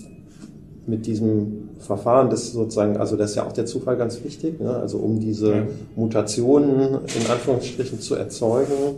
mit 0.87 1.07
diesem 1.07 1.69
Verfahren, 1.79 2.31
das 2.31 2.53
sozusagen, 2.53 2.97
also 2.97 3.17
das 3.17 3.31
ist 3.31 3.37
ja 3.37 3.47
auch 3.47 3.53
der 3.53 3.67
Zufall 3.67 3.97
ganz 3.97 4.23
wichtig, 4.25 4.61
ne? 4.61 4.77
also 4.77 4.99
um 4.99 5.21
diese 5.21 5.51
ja. 5.55 5.67
Mutationen 5.97 6.79
in 6.81 7.31
Anführungsstrichen 7.31 8.01
zu 8.01 8.15
erzeugen, 8.15 8.97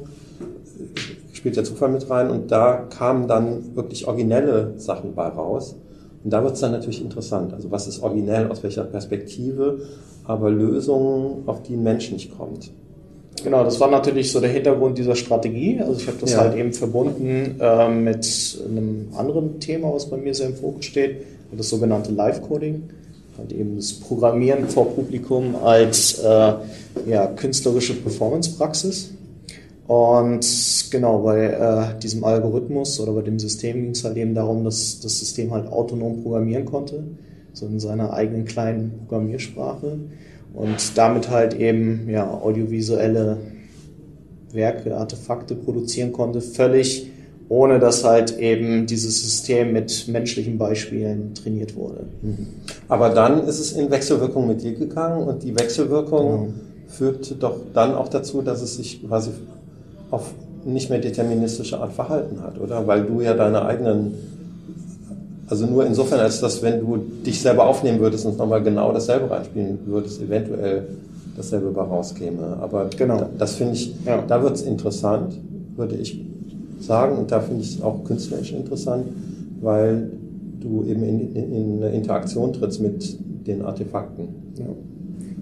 spielt 1.33 1.57
der 1.57 1.65
Zufall 1.65 1.91
mit 1.91 2.09
rein 2.09 2.31
und 2.31 2.51
da 2.51 2.87
kamen 2.89 3.29
dann 3.29 3.77
wirklich 3.77 4.07
originelle 4.07 4.75
Sachen 4.77 5.15
bei 5.15 5.29
raus. 5.29 5.77
Und 6.25 6.33
da 6.33 6.43
wird 6.45 6.55
es 6.55 6.61
dann 6.61 6.73
natürlich 6.73 7.03
interessant. 7.03 7.53
Also 7.53 7.71
was 7.71 7.89
ist 7.89 8.03
originell, 8.03 8.49
aus 8.49 8.63
welcher 8.63 8.85
Perspektive, 8.85 9.81
aber 10.25 10.51
Lösungen, 10.51 11.43
auf 11.47 11.63
die 11.63 11.75
ein 11.75 11.83
Mensch 11.83 12.13
nicht 12.13 12.37
kommt. 12.37 12.71
Genau, 13.45 13.65
das 13.65 13.81
war 13.81 13.91
natürlich 13.91 14.31
so 14.31 14.41
der 14.41 14.51
Hintergrund 14.51 14.99
dieser 14.99 15.17
Strategie. 15.17 15.81
Also 15.81 16.01
ich 16.01 16.07
habe 16.07 16.19
das 16.21 16.33
ja. 16.33 16.39
halt 16.39 16.57
eben 16.57 16.73
verbunden 16.73 17.57
äh, 17.61 17.89
mit 17.89 18.59
einem 18.69 19.09
anderen 19.17 19.61
Thema, 19.61 19.93
was 19.93 20.09
bei 20.09 20.17
mir 20.17 20.35
sehr 20.35 20.49
im 20.49 20.55
Fokus 20.55 20.85
steht, 20.85 21.23
das 21.57 21.69
sogenannte 21.69 22.13
Live-Coding. 22.13 22.83
Halt 23.39 23.53
eben 23.53 23.77
das 23.77 23.95
Programmieren 23.95 24.69
vor 24.69 24.95
Publikum 24.95 25.57
als 25.57 26.19
äh, 26.19 26.55
ja, 27.07 27.27
künstlerische 27.27 27.95
Performance-Praxis. 27.95 29.11
Und 29.87 30.47
genau, 30.91 31.19
bei 31.19 31.47
äh, 31.47 31.99
diesem 31.99 32.25
Algorithmus 32.25 33.01
oder 33.01 33.13
bei 33.13 33.23
dem 33.23 33.39
System 33.39 33.83
ging 33.83 33.91
es 33.91 34.05
halt 34.05 34.17
eben 34.17 34.35
darum, 34.35 34.65
dass 34.65 35.01
das 35.01 35.19
System 35.19 35.53
halt 35.53 35.71
autonom 35.71 36.23
programmieren 36.23 36.65
konnte, 36.67 37.03
so 37.53 37.67
in 37.67 37.81
seiner 37.81 38.13
eigenen 38.13 38.45
kleinen 38.45 38.93
Programmiersprache 38.99 39.99
und 40.55 40.97
damit 40.97 41.31
halt 41.31 41.55
eben 41.55 42.09
ja, 42.09 42.31
audiovisuelle 42.31 43.39
Werke, 44.53 44.97
Artefakte 44.97 45.55
produzieren 45.55 46.13
konnte, 46.13 46.41
völlig 46.41 47.09
ohne 47.53 47.79
dass 47.79 48.03
halt 48.03 48.39
eben 48.39 48.87
dieses 48.87 49.21
System 49.21 49.75
mit 49.75 50.09
menschlichen 50.09 50.57
Beispielen 50.57 51.35
trainiert 51.35 51.77
wurde. 51.77 52.07
Mhm. 52.23 52.47
Aber 52.89 53.11
dann 53.11 53.47
ist 53.47 53.59
es 53.59 53.73
in 53.73 53.91
Wechselwirkung 53.91 54.47
mit 54.47 54.63
dir 54.63 54.73
gegangen 54.73 55.29
und 55.29 55.43
die 55.43 55.55
Wechselwirkung 55.55 56.31
genau. 56.31 56.53
führt 56.87 57.43
doch 57.43 57.59
dann 57.75 57.95
auch 57.95 58.09
dazu, 58.09 58.41
dass 58.41 58.63
es 58.63 58.77
sich 58.77 59.07
quasi 59.07 59.33
auf 60.11 60.33
nicht 60.65 60.89
mehr 60.89 61.01
deterministische 61.01 61.79
Art 61.79 61.93
verhalten 61.93 62.41
hat, 62.41 62.59
oder? 62.59 62.87
Weil 62.87 63.05
du 63.05 63.21
ja 63.21 63.35
deine 63.35 63.67
eigenen 63.67 64.15
also 65.53 65.67
nur 65.67 65.85
insofern, 65.85 66.19
als 66.21 66.41
dass, 66.41 66.63
wenn 66.63 66.81
du 66.81 66.97
dich 66.97 67.43
selber 67.43 67.67
aufnehmen 67.67 68.01
würdest 68.01 68.25
und 68.25 68.39
nochmal 68.39 68.63
genau 68.63 68.91
dasselbe 68.91 69.31
reinspielen 69.31 69.81
würdest, 69.85 70.23
eventuell 70.23 70.87
dasselbe 71.37 71.71
bei 71.73 71.83
rauskäme. 71.83 72.57
Aber 72.59 72.89
genau. 72.97 73.29
das 73.37 73.57
finde 73.57 73.75
ich, 73.75 73.95
ja. 74.07 74.25
da 74.27 74.43
wird 74.43 74.57
es 74.57 74.63
interessant, 74.63 75.35
würde 75.77 75.97
ich 75.97 76.25
sagen. 76.81 77.19
Und 77.19 77.31
da 77.31 77.41
finde 77.41 77.65
ich 77.65 77.77
es 77.77 77.83
auch 77.83 78.03
künstlerisch 78.03 78.55
interessant, 78.55 79.05
weil 79.61 80.09
du 80.61 80.85
eben 80.85 81.03
in, 81.03 81.35
in, 81.35 81.53
in 81.53 81.83
eine 81.83 81.95
Interaktion 81.95 82.55
trittst 82.55 82.81
mit 82.81 83.19
den 83.47 83.61
Artefakten. 83.61 84.29
Ja. 84.59 84.65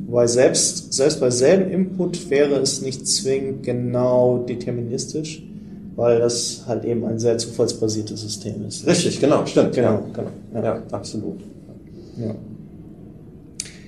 Wobei 0.09 0.27
selbst, 0.27 0.93
selbst 0.93 1.21
bei 1.21 1.31
selben 1.31 1.71
Input 1.71 2.31
wäre 2.31 2.57
es 2.57 2.83
nicht 2.83 3.07
zwingend 3.07 3.63
genau 3.63 4.39
deterministisch 4.39 5.45
weil 5.97 6.19
das 6.19 6.65
halt 6.67 6.85
eben 6.85 7.05
ein 7.05 7.19
sehr 7.19 7.39
zufallsbasiertes 7.39 8.21
System 8.21 8.67
ist. 8.67 8.87
Richtig, 8.87 9.21
genau, 9.21 9.45
stimmt. 9.47 9.75
Genau, 9.75 9.91
ja, 9.91 10.03
genau. 10.13 10.31
Ja. 10.55 10.63
ja 10.63 10.83
absolut. 10.93 11.41
Ja. 12.17 12.35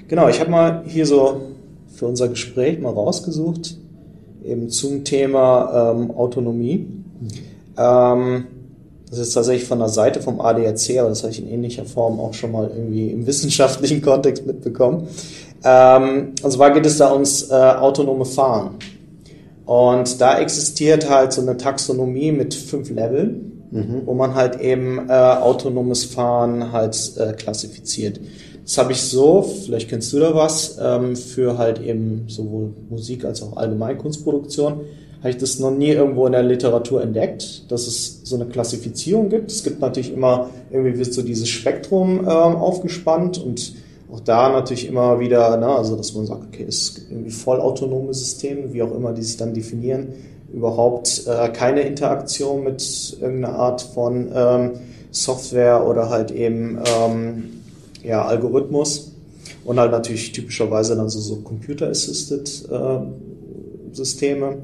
Genau, 0.09 0.29
ich 0.29 0.41
habe 0.41 0.51
mal 0.51 0.83
hier 0.87 1.07
so 1.07 1.41
für 1.95 2.07
unser 2.07 2.29
Gespräch 2.29 2.81
mal 2.81 2.93
rausgesucht, 2.93 3.77
eben 4.45 4.69
zum 4.69 5.05
Thema 5.05 5.95
ähm, 5.95 6.11
Autonomie. 6.11 6.87
Ähm, 7.77 8.45
das 9.09 9.19
ist 9.19 9.35
tatsächlich 9.35 9.69
von 9.69 9.79
der 9.79 9.89
Seite 9.89 10.21
vom 10.21 10.41
ADAC, 10.41 10.99
aber 10.99 11.11
das 11.11 11.23
habe 11.23 11.33
ich 11.33 11.39
in 11.39 11.49
ähnlicher 11.49 11.85
Form 11.85 12.19
auch 12.19 12.33
schon 12.33 12.51
mal 12.51 12.71
irgendwie 12.75 13.09
im 13.11 13.27
wissenschaftlichen 13.27 14.01
Kontext 14.03 14.47
mitbekommen. 14.47 15.07
Ähm, 15.65 16.33
und 16.43 16.51
zwar 16.51 16.71
geht 16.73 16.87
es 16.87 16.99
da 16.99 17.13
ums 17.13 17.51
äh, 17.51 17.55
autonome 17.55 18.25
Fahren. 18.25 18.77
Und 19.73 20.21
da 20.21 20.39
existiert 20.39 21.09
halt 21.09 21.33
so 21.33 21.41
eine 21.41 21.57
Taxonomie 21.57 22.31
mit 22.31 22.53
fünf 22.53 22.91
Leveln, 22.91 23.63
mhm. 23.71 24.03
wo 24.05 24.13
man 24.13 24.35
halt 24.35 24.61
eben 24.61 25.09
äh, 25.09 25.13
autonomes 25.13 26.05
Fahren 26.05 26.73
halt 26.73 27.13
äh, 27.17 27.33
klassifiziert. 27.33 28.21
Das 28.65 28.77
habe 28.77 28.93
ich 28.93 29.01
so, 29.01 29.41
vielleicht 29.41 29.89
kennst 29.89 30.13
du 30.13 30.19
da 30.19 30.35
was, 30.35 30.77
ähm, 30.79 31.17
für 31.17 31.57
halt 31.57 31.81
eben 31.81 32.25
sowohl 32.29 32.75
Musik 32.91 33.25
als 33.25 33.43
auch 33.43 33.57
Allgemeinkunstproduktion, 33.57 34.81
habe 35.21 35.31
ich 35.31 35.39
das 35.39 35.59
noch 35.59 35.71
nie 35.71 35.93
irgendwo 35.93 36.27
in 36.27 36.33
der 36.33 36.43
Literatur 36.43 37.03
entdeckt, 37.03 37.71
dass 37.73 37.87
es 37.87 38.21
so 38.25 38.37
eine 38.37 38.45
Klassifizierung 38.45 39.31
gibt. 39.31 39.51
Es 39.51 39.65
gibt 39.65 39.81
natürlich 39.81 40.13
immer, 40.13 40.51
irgendwie 40.71 40.99
wird 40.99 41.15
so 41.15 41.23
dieses 41.23 41.49
Spektrum 41.49 42.21
ähm, 42.21 42.27
aufgespannt 42.27 43.43
und 43.43 43.73
auch 44.13 44.21
da 44.21 44.51
natürlich 44.51 44.87
immer 44.87 45.21
wieder, 45.21 45.57
ne, 45.57 45.67
also 45.67 45.97
dass 45.97 46.15
man 46.15 46.27
sagt, 46.27 46.45
okay, 46.45 46.67
es 46.69 46.95
gibt 46.95 47.11
irgendwie 47.11 47.31
vollautonome 47.31 48.13
Systeme, 48.13 48.73
wie 48.73 48.83
auch 48.83 48.95
immer 48.95 49.13
die 49.13 49.23
sich 49.23 49.39
dann 49.39 49.55
definieren, 49.55 50.09
überhaupt 50.53 51.27
äh, 51.27 51.49
keine 51.49 51.81
Interaktion 51.81 52.63
mit 52.63 53.17
irgendeiner 53.21 53.55
Art 53.55 53.81
von 53.81 54.31
ähm, 54.35 54.71
Software 55.11 55.87
oder 55.87 56.11
halt 56.11 56.31
eben 56.31 56.79
ähm, 56.95 57.63
ja, 58.03 58.23
Algorithmus 58.27 59.13
und 59.65 59.81
halt 59.81 59.93
natürlich 59.93 60.33
typischerweise 60.33 60.95
dann 60.95 61.09
so, 61.09 61.19
so 61.19 61.37
Computer-Assisted 61.37 62.69
äh, 62.71 63.95
Systeme. 63.95 64.59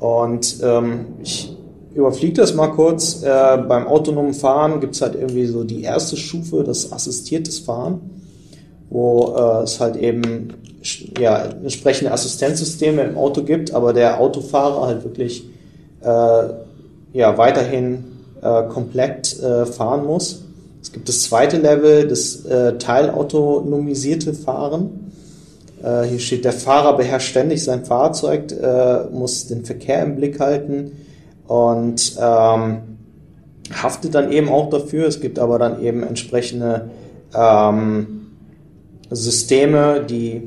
Und 0.00 0.56
ähm, 0.62 1.06
ich 1.22 1.56
überfliege 1.94 2.34
das 2.34 2.54
mal 2.54 2.68
kurz. 2.68 3.22
Äh, 3.22 3.58
beim 3.68 3.86
autonomen 3.86 4.34
Fahren 4.34 4.80
gibt 4.80 4.94
es 4.96 5.02
halt 5.02 5.14
irgendwie 5.14 5.46
so 5.46 5.62
die 5.62 5.82
erste 5.82 6.16
Stufe, 6.16 6.64
das 6.64 6.90
assistiertes 6.92 7.60
Fahren 7.60 8.19
wo 8.90 9.34
äh, 9.36 9.62
es 9.62 9.80
halt 9.80 9.96
eben 9.96 10.54
ja, 11.18 11.44
entsprechende 11.44 12.12
Assistenzsysteme 12.12 13.02
im 13.02 13.16
Auto 13.16 13.42
gibt, 13.44 13.72
aber 13.72 13.92
der 13.92 14.20
Autofahrer 14.20 14.86
halt 14.86 15.04
wirklich 15.04 15.44
äh, 16.02 16.42
ja, 17.12 17.38
weiterhin 17.38 18.04
äh, 18.42 18.64
komplett 18.64 19.40
äh, 19.40 19.64
fahren 19.66 20.04
muss. 20.04 20.44
Es 20.82 20.92
gibt 20.92 21.08
das 21.08 21.22
zweite 21.22 21.58
Level, 21.58 22.08
das 22.08 22.44
äh, 22.46 22.78
teilautonomisierte 22.78 24.34
Fahren. 24.34 25.12
Äh, 25.82 26.04
hier 26.04 26.18
steht, 26.18 26.44
der 26.44 26.52
Fahrer 26.52 26.96
beherrscht 26.96 27.30
ständig 27.30 27.62
sein 27.62 27.84
Fahrzeug, 27.84 28.50
äh, 28.52 29.04
muss 29.10 29.46
den 29.46 29.64
Verkehr 29.64 30.02
im 30.02 30.16
Blick 30.16 30.40
halten 30.40 30.92
und 31.46 32.16
ähm, 32.18 32.78
haftet 33.72 34.14
dann 34.14 34.32
eben 34.32 34.48
auch 34.48 34.70
dafür. 34.70 35.06
Es 35.06 35.20
gibt 35.20 35.38
aber 35.38 35.58
dann 35.58 35.82
eben 35.82 36.02
entsprechende 36.02 36.90
ähm, 37.34 38.19
Systeme, 39.10 40.04
die 40.08 40.42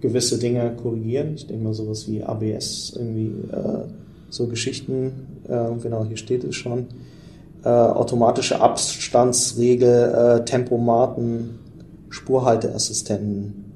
gewisse 0.00 0.38
Dinge 0.38 0.72
korrigieren. 0.82 1.34
Ich 1.34 1.46
denke 1.46 1.64
mal 1.64 1.74
sowas 1.74 2.08
wie 2.08 2.22
ABS 2.22 2.94
irgendwie 2.96 3.32
äh, 3.52 3.84
so 4.30 4.46
Geschichten, 4.46 5.12
äh, 5.48 5.66
genau, 5.82 6.04
hier 6.04 6.16
steht 6.16 6.44
es 6.44 6.56
schon, 6.56 6.86
äh, 7.64 7.68
automatische 7.68 8.60
Abstandsregel, 8.60 10.40
äh, 10.40 10.44
Tempomaten, 10.44 11.58
Spurhalteassistenten 12.08 13.70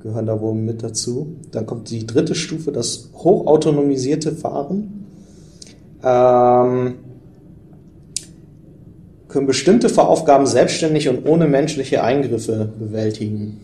gehören 0.00 0.26
da 0.26 0.40
wohl 0.40 0.54
mit 0.54 0.82
dazu. 0.82 1.36
Dann 1.50 1.66
kommt 1.66 1.90
die 1.90 2.06
dritte 2.06 2.34
Stufe, 2.34 2.72
das 2.72 3.10
hochautonomisierte 3.14 4.32
Fahren. 4.32 5.06
Ähm, 6.02 6.94
können 9.28 9.46
bestimmte 9.46 9.88
Fahraufgaben 9.88 10.46
selbstständig 10.46 11.08
und 11.08 11.26
ohne 11.26 11.46
menschliche 11.46 12.02
Eingriffe 12.02 12.68
bewältigen. 12.78 13.60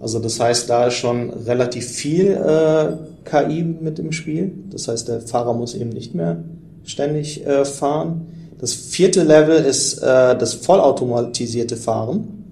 Also 0.00 0.20
das 0.20 0.38
heißt, 0.38 0.70
da 0.70 0.86
ist 0.86 0.94
schon 0.94 1.30
relativ 1.30 1.86
viel 1.86 2.32
äh, 2.32 2.92
KI 3.24 3.62
mit 3.62 3.98
im 3.98 4.12
Spiel. 4.12 4.52
Das 4.70 4.86
heißt, 4.86 5.08
der 5.08 5.20
Fahrer 5.20 5.54
muss 5.54 5.74
eben 5.74 5.90
nicht 5.90 6.14
mehr 6.14 6.44
ständig 6.84 7.44
äh, 7.44 7.64
fahren. 7.64 8.26
Das 8.60 8.72
vierte 8.72 9.22
Level 9.22 9.56
ist 9.64 9.98
äh, 9.98 10.36
das 10.36 10.54
vollautomatisierte 10.54 11.76
Fahren, 11.76 12.44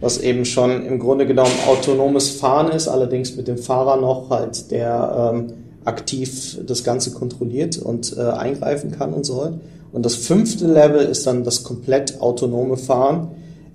was 0.00 0.18
eben 0.18 0.44
schon 0.44 0.84
im 0.86 0.98
Grunde 0.98 1.26
genommen 1.26 1.52
autonomes 1.66 2.30
Fahren 2.30 2.72
ist, 2.72 2.88
allerdings 2.88 3.36
mit 3.36 3.48
dem 3.48 3.58
Fahrer 3.58 4.00
noch 4.00 4.30
halt, 4.30 4.70
der 4.70 5.32
ähm, 5.34 5.52
aktiv 5.84 6.58
das 6.66 6.84
Ganze 6.84 7.12
kontrolliert 7.12 7.78
und 7.78 8.16
äh, 8.16 8.22
eingreifen 8.22 8.92
kann 8.92 9.12
und 9.12 9.24
soll. 9.24 9.60
Und 9.92 10.04
das 10.04 10.14
fünfte 10.14 10.66
Level 10.66 11.04
ist 11.06 11.26
dann 11.26 11.44
das 11.44 11.64
komplett 11.64 12.20
autonome 12.20 12.76
Fahren, 12.76 13.28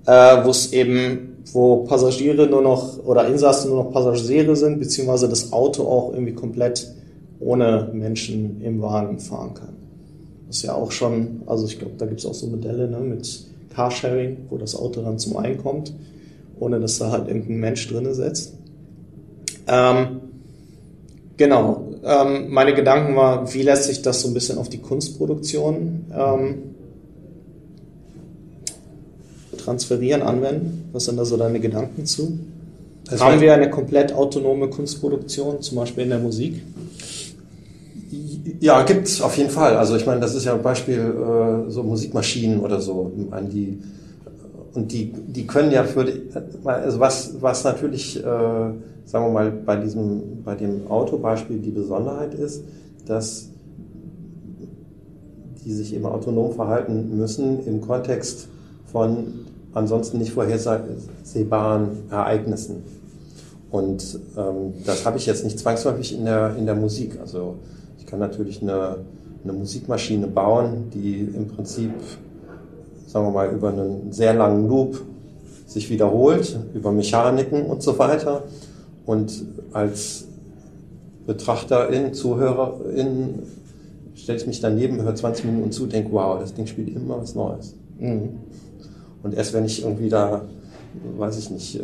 äh, 0.05 0.43
wo 0.43 0.49
es 0.49 0.71
eben, 0.71 1.37
wo 1.51 1.83
Passagiere 1.83 2.47
nur 2.47 2.61
noch 2.61 3.03
oder 3.05 3.27
Insassen 3.27 3.71
nur 3.71 3.83
noch 3.83 3.91
Passagiere 3.91 4.55
sind, 4.55 4.79
beziehungsweise 4.79 5.27
das 5.27 5.51
Auto 5.51 5.83
auch 5.83 6.13
irgendwie 6.13 6.33
komplett 6.33 6.93
ohne 7.39 7.89
Menschen 7.93 8.61
im 8.61 8.81
Wagen 8.81 9.19
fahren 9.19 9.53
kann. 9.53 9.75
Das 10.47 10.57
ist 10.57 10.63
ja 10.63 10.73
auch 10.73 10.91
schon, 10.91 11.41
also 11.47 11.65
ich 11.65 11.79
glaube, 11.79 11.95
da 11.97 12.05
gibt 12.05 12.19
es 12.19 12.25
auch 12.25 12.33
so 12.33 12.47
Modelle 12.47 12.87
ne, 12.87 12.99
mit 12.99 13.45
Carsharing, 13.73 14.37
wo 14.49 14.57
das 14.57 14.75
Auto 14.75 15.01
dann 15.01 15.19
zum 15.19 15.35
Einkommt, 15.37 15.93
ohne 16.59 16.79
dass 16.79 16.97
da 16.97 17.11
halt 17.11 17.27
irgendein 17.27 17.57
Mensch 17.57 17.87
drinne 17.89 18.13
sitzt. 18.13 18.53
Ähm, 19.67 20.21
genau, 21.37 21.83
ähm, 22.03 22.49
meine 22.49 22.73
Gedanken 22.73 23.15
war, 23.15 23.53
wie 23.53 23.61
lässt 23.61 23.85
sich 23.85 24.01
das 24.01 24.21
so 24.21 24.27
ein 24.27 24.33
bisschen 24.33 24.57
auf 24.57 24.69
die 24.69 24.79
Kunstproduktion 24.79 26.05
ähm, 26.15 26.55
transferieren, 29.57 30.21
anwenden? 30.21 30.89
Was 30.91 31.05
sind 31.05 31.17
da 31.17 31.25
so 31.25 31.37
deine 31.37 31.59
Gedanken 31.59 32.05
zu? 32.05 32.39
Also 33.09 33.23
Haben 33.23 33.41
wir 33.41 33.53
eine 33.53 33.69
komplett 33.69 34.13
autonome 34.13 34.69
Kunstproduktion, 34.69 35.61
zum 35.61 35.77
Beispiel 35.77 36.03
in 36.03 36.09
der 36.09 36.19
Musik? 36.19 36.61
Ja, 38.59 38.83
gibt 38.83 39.07
es 39.07 39.21
auf 39.21 39.37
jeden 39.37 39.49
Fall. 39.49 39.75
Also 39.77 39.95
ich 39.95 40.05
meine, 40.05 40.21
das 40.21 40.33
ist 40.33 40.45
ja 40.45 40.53
ein 40.53 40.61
Beispiel 40.61 40.99
äh, 40.99 41.69
so 41.69 41.83
Musikmaschinen 41.83 42.59
oder 42.59 42.79
so, 42.79 43.11
an 43.31 43.49
die 43.49 43.79
und 44.75 44.91
die, 44.91 45.13
die 45.27 45.47
können 45.47 45.71
ja 45.71 45.85
für 45.85 46.03
die, 46.03 46.21
also 46.65 46.99
was, 46.99 47.35
was 47.39 47.63
natürlich, 47.63 48.21
äh, 48.23 48.69
sagen 49.05 49.25
wir 49.25 49.31
mal, 49.31 49.51
bei 49.51 49.75
diesem, 49.77 50.43
bei 50.43 50.55
dem 50.55 50.87
Autobeispiel 50.89 51.59
die 51.59 51.71
Besonderheit 51.71 52.33
ist, 52.33 52.63
dass 53.05 53.49
die 55.63 55.73
sich 55.73 55.95
eben 55.95 56.05
autonom 56.05 56.53
verhalten 56.53 57.17
müssen 57.17 57.65
im 57.65 57.81
Kontext 57.81 58.47
von 58.91 59.45
ansonsten 59.73 60.19
nicht 60.19 60.31
vorhersehbaren 60.31 62.09
Ereignissen. 62.09 62.83
Und 63.71 64.19
ähm, 64.37 64.73
das 64.85 65.05
habe 65.05 65.17
ich 65.17 65.25
jetzt 65.25 65.43
nicht 65.43 65.59
zwangsläufig 65.59 66.17
in 66.17 66.25
der, 66.25 66.55
in 66.55 66.65
der 66.65 66.75
Musik. 66.75 67.19
Also 67.19 67.55
ich 67.97 68.05
kann 68.05 68.19
natürlich 68.19 68.61
eine, 68.61 68.97
eine 69.43 69.53
Musikmaschine 69.53 70.27
bauen, 70.27 70.89
die 70.93 71.21
im 71.35 71.47
Prinzip, 71.47 71.91
sagen 73.07 73.25
wir 73.25 73.31
mal, 73.31 73.49
über 73.49 73.69
einen 73.69 74.13
sehr 74.13 74.33
langen 74.33 74.67
Loop 74.69 75.01
sich 75.65 75.89
wiederholt, 75.89 76.57
über 76.73 76.91
Mechaniken 76.91 77.65
und 77.65 77.81
so 77.81 77.97
weiter. 77.97 78.43
Und 79.05 79.45
als 79.71 80.25
Betrachterin, 81.25 82.13
Zuhörerin 82.13 83.43
stelle 84.15 84.37
ich 84.37 84.47
mich 84.47 84.61
daneben, 84.61 85.01
höre 85.01 85.15
20 85.15 85.45
Minuten 85.45 85.71
zu, 85.71 85.85
denke, 85.87 86.11
wow, 86.11 86.39
das 86.39 86.53
Ding 86.53 86.67
spielt 86.67 86.89
immer 86.95 87.21
was 87.21 87.35
Neues. 87.35 87.75
Mhm. 87.99 88.29
Und 89.23 89.33
erst 89.35 89.53
wenn 89.53 89.65
ich 89.65 89.83
irgendwie 89.83 90.09
da, 90.09 90.41
weiß 91.17 91.37
ich 91.37 91.49
nicht, 91.49 91.79
äh, 91.79 91.83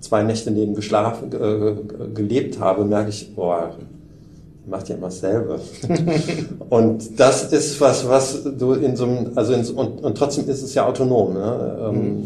zwei 0.00 0.22
Nächte 0.22 0.50
neben 0.50 0.74
geschlafen, 0.74 1.30
äh, 1.32 2.08
gelebt 2.14 2.58
habe, 2.58 2.84
merke 2.84 3.10
ich, 3.10 3.34
boah, 3.34 3.74
macht 4.66 4.88
ja 4.88 4.96
immer 4.96 5.08
dasselbe. 5.08 5.60
und 6.70 7.20
das 7.20 7.52
ist 7.52 7.80
was, 7.80 8.08
was 8.08 8.42
du 8.58 8.72
in 8.72 8.96
so 8.96 9.04
einem, 9.04 9.32
also 9.34 9.52
in, 9.52 9.66
und, 9.66 10.02
und 10.02 10.16
trotzdem 10.16 10.48
ist 10.48 10.62
es 10.62 10.74
ja 10.74 10.86
autonom. 10.86 11.34
Ne? 11.34 11.78
Ähm, 11.88 11.94
mhm. 11.94 12.22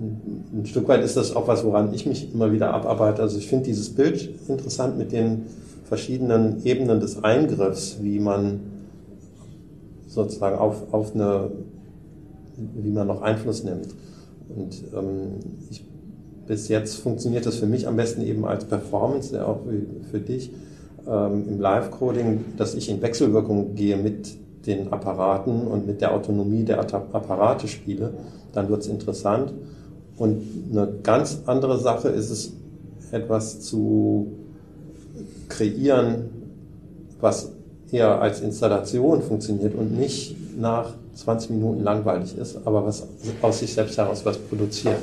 Ein 0.00 0.64
Stück 0.64 0.88
weit 0.88 1.04
ist 1.04 1.16
das 1.16 1.36
auch 1.36 1.46
was, 1.46 1.64
woran 1.64 1.92
ich 1.92 2.06
mich 2.06 2.32
immer 2.32 2.52
wieder 2.52 2.72
abarbeite. 2.72 3.20
Also 3.22 3.38
ich 3.38 3.48
finde 3.48 3.66
dieses 3.66 3.90
Bild 3.90 4.30
interessant 4.48 4.96
mit 4.96 5.12
den 5.12 5.46
verschiedenen 5.84 6.64
Ebenen 6.64 7.00
des 7.00 7.22
Eingriffs, 7.22 7.98
wie 8.00 8.18
man 8.18 8.60
sozusagen 10.06 10.56
auf, 10.56 10.92
auf 10.92 11.14
eine, 11.14 11.50
wie 12.56 12.90
man 12.90 13.06
noch 13.06 13.22
Einfluss 13.22 13.62
nimmt. 13.62 13.88
Und 14.56 14.82
ähm, 14.94 15.40
ich 15.70 15.84
bis 16.50 16.66
jetzt 16.66 16.96
funktioniert 16.96 17.46
das 17.46 17.56
für 17.56 17.66
mich 17.66 17.86
am 17.86 17.94
besten 17.94 18.22
eben 18.22 18.44
als 18.44 18.64
Performance, 18.64 19.46
auch 19.46 19.60
für 20.10 20.18
dich 20.18 20.50
ähm, 21.06 21.44
im 21.48 21.60
Live-Coding, 21.60 22.44
dass 22.56 22.74
ich 22.74 22.90
in 22.90 23.00
Wechselwirkung 23.02 23.76
gehe 23.76 23.96
mit 23.96 24.36
den 24.66 24.92
Apparaten 24.92 25.68
und 25.68 25.86
mit 25.86 26.00
der 26.00 26.12
Autonomie 26.12 26.64
der 26.64 26.80
Apparate 26.80 27.68
spiele, 27.68 28.14
dann 28.52 28.68
wird 28.68 28.82
es 28.82 28.88
interessant. 28.88 29.52
Und 30.20 30.42
eine 30.70 30.86
ganz 31.02 31.38
andere 31.46 31.78
Sache 31.78 32.08
ist 32.10 32.28
es, 32.28 32.52
etwas 33.10 33.60
zu 33.60 34.30
kreieren, 35.48 36.26
was 37.22 37.52
eher 37.90 38.20
als 38.20 38.42
Installation 38.42 39.22
funktioniert 39.22 39.74
und 39.74 39.98
nicht 39.98 40.36
nach 40.60 40.92
20 41.14 41.50
Minuten 41.50 41.82
langweilig 41.82 42.36
ist, 42.36 42.58
aber 42.66 42.84
was 42.84 43.04
aus 43.40 43.60
sich 43.60 43.72
selbst 43.72 43.96
heraus 43.96 44.20
was 44.24 44.36
produziert. 44.36 44.98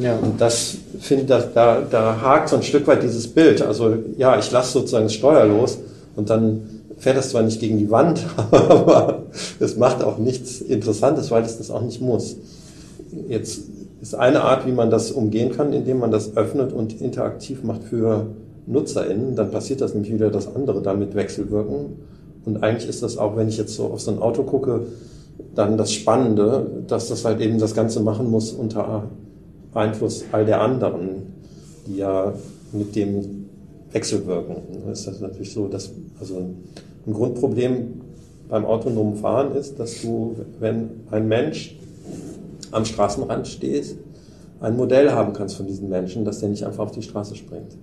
Ja. 0.00 0.16
Und 0.16 0.40
das 0.40 0.76
finde 0.98 1.26
da, 1.26 1.40
da, 1.40 1.80
da 1.88 2.20
hakt 2.20 2.48
so 2.48 2.56
ein 2.56 2.64
Stück 2.64 2.88
weit 2.88 3.04
dieses 3.04 3.28
Bild. 3.28 3.62
Also 3.62 3.94
ja, 4.18 4.36
ich 4.36 4.50
lasse 4.50 4.72
sozusagen 4.72 5.04
das 5.04 5.14
Steuer 5.14 5.46
los 5.46 5.78
und 6.16 6.28
dann 6.28 6.62
fährt 6.98 7.16
das 7.16 7.30
zwar 7.30 7.42
nicht 7.42 7.60
gegen 7.60 7.78
die 7.78 7.90
Wand, 7.90 8.20
aber 8.50 9.22
es 9.60 9.76
macht 9.76 10.02
auch 10.02 10.18
nichts 10.18 10.60
Interessantes, 10.60 11.30
weil 11.30 11.44
es 11.44 11.56
das 11.56 11.70
auch 11.70 11.82
nicht 11.82 12.00
muss. 12.00 12.34
Jetzt 13.28 13.60
ist 14.00 14.14
eine 14.14 14.42
Art, 14.42 14.66
wie 14.66 14.72
man 14.72 14.90
das 14.90 15.10
umgehen 15.10 15.52
kann, 15.52 15.72
indem 15.72 15.98
man 15.98 16.10
das 16.10 16.36
öffnet 16.36 16.72
und 16.72 17.00
interaktiv 17.00 17.62
macht 17.62 17.84
für 17.84 18.26
NutzerInnen. 18.66 19.36
Dann 19.36 19.50
passiert 19.50 19.80
das 19.80 19.94
nämlich 19.94 20.12
wieder, 20.12 20.30
dass 20.30 20.54
andere 20.54 20.80
damit 20.80 21.14
wechselwirken. 21.14 21.98
Und 22.44 22.62
eigentlich 22.62 22.88
ist 22.88 23.02
das 23.02 23.18
auch, 23.18 23.36
wenn 23.36 23.48
ich 23.48 23.58
jetzt 23.58 23.74
so 23.74 23.84
auf 23.84 24.00
so 24.00 24.10
ein 24.10 24.18
Auto 24.18 24.42
gucke, 24.44 24.86
dann 25.54 25.76
das 25.76 25.92
Spannende, 25.92 26.66
dass 26.86 27.08
das 27.08 27.24
halt 27.24 27.40
eben 27.40 27.58
das 27.58 27.74
Ganze 27.74 28.00
machen 28.00 28.30
muss 28.30 28.52
unter 28.52 29.04
Einfluss 29.74 30.24
all 30.32 30.46
der 30.46 30.60
anderen, 30.60 31.34
die 31.86 31.98
ja 31.98 32.32
mit 32.72 32.96
dem 32.96 33.46
wechselwirken. 33.92 34.56
Das 34.88 35.00
ist 35.00 35.08
das 35.08 35.20
natürlich 35.20 35.52
so, 35.52 35.68
dass 35.68 35.92
also 36.18 36.36
ein 37.06 37.12
Grundproblem 37.12 38.00
beim 38.48 38.64
autonomen 38.64 39.16
Fahren 39.16 39.54
ist, 39.54 39.78
dass 39.78 40.00
du, 40.02 40.36
wenn 40.58 40.90
ein 41.10 41.28
Mensch 41.28 41.76
am 42.72 42.84
Straßenrand 42.84 43.46
steht, 43.46 43.96
ein 44.60 44.76
Modell 44.76 45.10
haben 45.10 45.32
kannst 45.32 45.56
von 45.56 45.66
diesen 45.66 45.88
Menschen, 45.88 46.24
dass 46.24 46.40
der 46.40 46.48
nicht 46.48 46.64
einfach 46.64 46.84
auf 46.84 46.90
die 46.90 47.02
Straße 47.02 47.34
springt. 47.34 47.76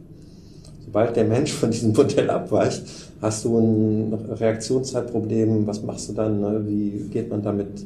Sobald 0.85 1.15
der 1.15 1.25
Mensch 1.25 1.51
von 1.51 1.71
diesem 1.71 1.91
Modell 1.93 2.29
abweicht, 2.29 2.83
hast 3.21 3.45
du 3.45 3.57
ein 3.57 4.13
Reaktionszeitproblem. 4.13 5.67
Was 5.67 5.83
machst 5.83 6.09
du 6.09 6.13
dann? 6.13 6.39
Ne? 6.39 6.63
Wie 6.65 7.09
geht 7.09 7.29
man 7.29 7.41
damit 7.41 7.85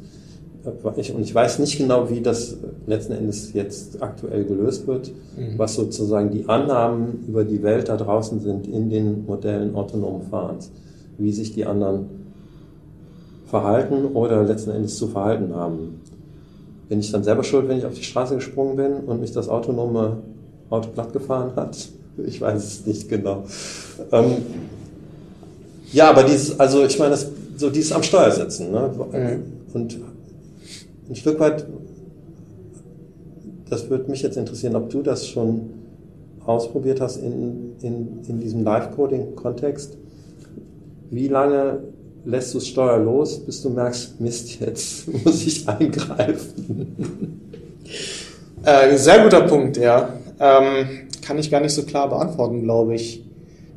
und 0.64 1.22
ich 1.22 1.34
weiß 1.34 1.58
nicht 1.58 1.76
genau, 1.78 2.08
wie 2.08 2.20
das 2.20 2.56
letzten 2.86 3.14
Endes 3.14 3.52
jetzt 3.52 4.00
aktuell 4.00 4.44
gelöst 4.44 4.86
wird, 4.86 5.10
mhm. 5.36 5.58
was 5.58 5.74
sozusagen 5.74 6.30
die 6.30 6.48
Annahmen 6.48 7.24
über 7.26 7.44
die 7.44 7.62
Welt 7.62 7.88
da 7.88 7.96
draußen 7.96 8.40
sind 8.40 8.68
in 8.68 8.88
den 8.88 9.26
Modellen 9.26 9.74
autonomen 9.74 10.22
Fahrens, 10.22 10.70
wie 11.18 11.32
sich 11.32 11.52
die 11.52 11.64
anderen 11.64 12.06
verhalten 13.46 14.06
oder 14.14 14.44
letzten 14.44 14.70
Endes 14.70 14.96
zu 14.96 15.08
verhalten 15.08 15.54
haben. 15.54 16.00
Bin 16.92 17.00
ich 17.00 17.10
dann 17.10 17.24
selber 17.24 17.42
schuld, 17.42 17.68
wenn 17.68 17.78
ich 17.78 17.86
auf 17.86 17.94
die 17.94 18.02
Straße 18.02 18.34
gesprungen 18.34 18.76
bin 18.76 18.92
und 19.06 19.18
mich 19.18 19.32
das 19.32 19.48
autonome 19.48 20.18
Auto 20.68 20.90
platt 20.90 21.10
gefahren 21.14 21.56
hat? 21.56 21.88
Ich 22.26 22.38
weiß 22.38 22.62
es 22.62 22.84
nicht 22.84 23.08
genau. 23.08 23.44
Ähm, 24.12 24.32
ja, 25.90 26.10
aber 26.10 26.22
dieses, 26.22 26.60
also 26.60 26.84
ich 26.84 26.98
meine, 26.98 27.12
das, 27.12 27.30
so 27.56 27.70
dieses 27.70 27.92
am 27.92 28.02
Steuer 28.02 28.30
sitzen, 28.30 28.72
ne? 28.72 28.90
Mhm. 29.10 29.42
Und 29.72 30.00
ein 31.08 31.16
Stück 31.16 31.40
weit, 31.40 31.64
das 33.70 33.88
würde 33.88 34.10
mich 34.10 34.20
jetzt 34.20 34.36
interessieren, 34.36 34.76
ob 34.76 34.90
du 34.90 35.00
das 35.00 35.26
schon 35.26 35.70
ausprobiert 36.44 37.00
hast 37.00 37.16
in, 37.16 37.72
in, 37.80 38.18
in 38.28 38.38
diesem 38.38 38.64
Live-Coding-Kontext, 38.64 39.96
wie 41.08 41.28
lange 41.28 41.84
lässt 42.24 42.54
du 42.54 42.58
es 42.58 42.68
steuerlos, 42.68 43.40
bis 43.40 43.62
du 43.62 43.70
merkst, 43.70 44.20
Mist, 44.20 44.60
jetzt 44.60 45.06
muss 45.24 45.46
ich 45.46 45.68
eingreifen? 45.68 47.40
Äh, 48.64 48.96
sehr 48.96 49.22
guter 49.22 49.42
Punkt, 49.42 49.76
ja. 49.76 50.08
Ähm, 50.38 51.08
kann 51.24 51.38
ich 51.38 51.50
gar 51.50 51.60
nicht 51.60 51.74
so 51.74 51.82
klar 51.82 52.08
beantworten, 52.08 52.62
glaube 52.62 52.94
ich. 52.94 53.24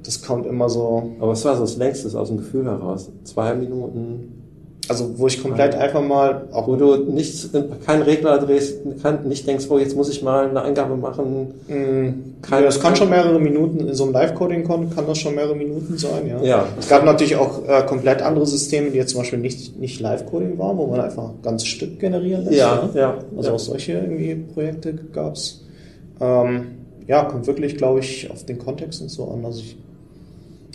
Das 0.03 0.21
kommt 0.21 0.45
immer 0.45 0.69
so. 0.69 1.13
Aber 1.19 1.31
was 1.31 1.43
war 1.45 1.55
so 1.55 1.61
das 1.61 1.77
längstes 1.77 2.15
aus 2.15 2.27
dem 2.27 2.37
Gefühl 2.37 2.65
heraus? 2.65 3.09
Zwei 3.23 3.55
Minuten? 3.55 4.44
Also 4.87 5.17
wo 5.17 5.27
ich 5.27 5.41
komplett 5.41 5.73
ja. 5.73 5.79
einfach 5.79 6.01
mal 6.01 6.47
auch 6.51 6.67
wo 6.67 6.75
du 6.75 6.95
nichts, 6.95 7.49
keinen 7.85 8.03
Regler 8.03 8.37
drehst, 8.37 8.79
kann, 9.01 9.27
nicht 9.27 9.47
denkst, 9.47 9.65
oh 9.69 9.77
jetzt 9.77 9.95
muss 9.95 10.09
ich 10.09 10.21
mal 10.21 10.49
eine 10.49 10.61
Eingabe 10.61 10.95
machen. 10.95 11.53
Kein, 11.67 12.59
ja, 12.59 12.61
das 12.61 12.79
kann 12.79 12.95
schon 12.95 13.09
mehrere 13.09 13.39
Minuten 13.39 13.87
in 13.87 13.93
so 13.93 14.03
einem 14.03 14.13
Live-Coding 14.13 14.67
kann, 14.67 14.89
kann 14.93 15.07
das 15.07 15.17
schon 15.17 15.35
mehrere 15.35 15.55
Minuten 15.55 15.97
sein, 15.97 16.27
ja. 16.27 16.41
ja. 16.43 16.67
Es 16.77 16.87
gab 16.87 17.03
natürlich 17.03 17.35
auch 17.35 17.67
äh, 17.67 17.83
komplett 17.85 18.21
andere 18.21 18.45
Systeme, 18.45 18.91
die 18.91 18.97
jetzt 18.97 19.11
zum 19.11 19.21
Beispiel 19.21 19.39
nicht 19.39 19.79
nicht 19.79 19.99
Live-Coding 19.99 20.57
waren, 20.57 20.77
wo 20.77 20.87
man 20.87 20.99
einfach 20.99 21.29
ein 21.29 21.41
ganzes 21.41 21.67
Stück 21.67 21.99
generieren 21.99 22.45
lässt. 22.45 22.57
Ja, 22.57 22.89
ja. 22.93 22.99
ja 22.99 23.17
also 23.35 23.53
auch 23.53 23.59
solche 23.59 23.93
irgendwie 23.93 24.35
Projekte 24.35 24.93
gab's. 25.13 25.63
Ähm, 26.19 26.67
ja, 27.07 27.23
kommt 27.23 27.47
wirklich, 27.47 27.77
glaube 27.77 27.99
ich, 27.99 28.29
auf 28.31 28.45
den 28.45 28.57
Kontext 28.57 29.01
und 29.01 29.09
so 29.09 29.29
an. 29.29 29.45
Also 29.45 29.61
ich, 29.61 29.77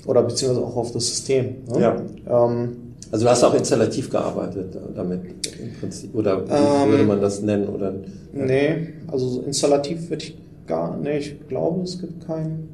oder 0.06 0.22
beziehungsweise 0.22 0.64
auch 0.64 0.76
auf 0.76 0.92
das 0.92 1.06
System. 1.08 1.56
Ne? 1.68 1.80
Ja. 1.80 2.46
Ähm, 2.46 2.89
also 3.12 3.24
du 3.24 3.30
hast 3.30 3.42
auch 3.44 3.54
installativ 3.54 4.10
gearbeitet 4.10 4.76
damit 4.94 5.20
im 5.60 5.72
Prinzip. 5.80 6.14
Oder 6.14 6.46
wie 6.46 6.52
ähm, 6.52 6.90
würde 6.90 7.04
man 7.04 7.20
das 7.20 7.42
nennen? 7.42 7.68
Oder, 7.68 7.92
ja. 8.34 8.44
Nee, 8.44 8.88
also 9.10 9.42
installativ 9.42 10.10
würde 10.10 10.24
ich 10.24 10.36
gar 10.66 10.96
nee, 10.96 11.18
ich 11.18 11.48
glaube, 11.48 11.82
es 11.82 11.98
gibt 11.98 12.26
keinen, 12.26 12.68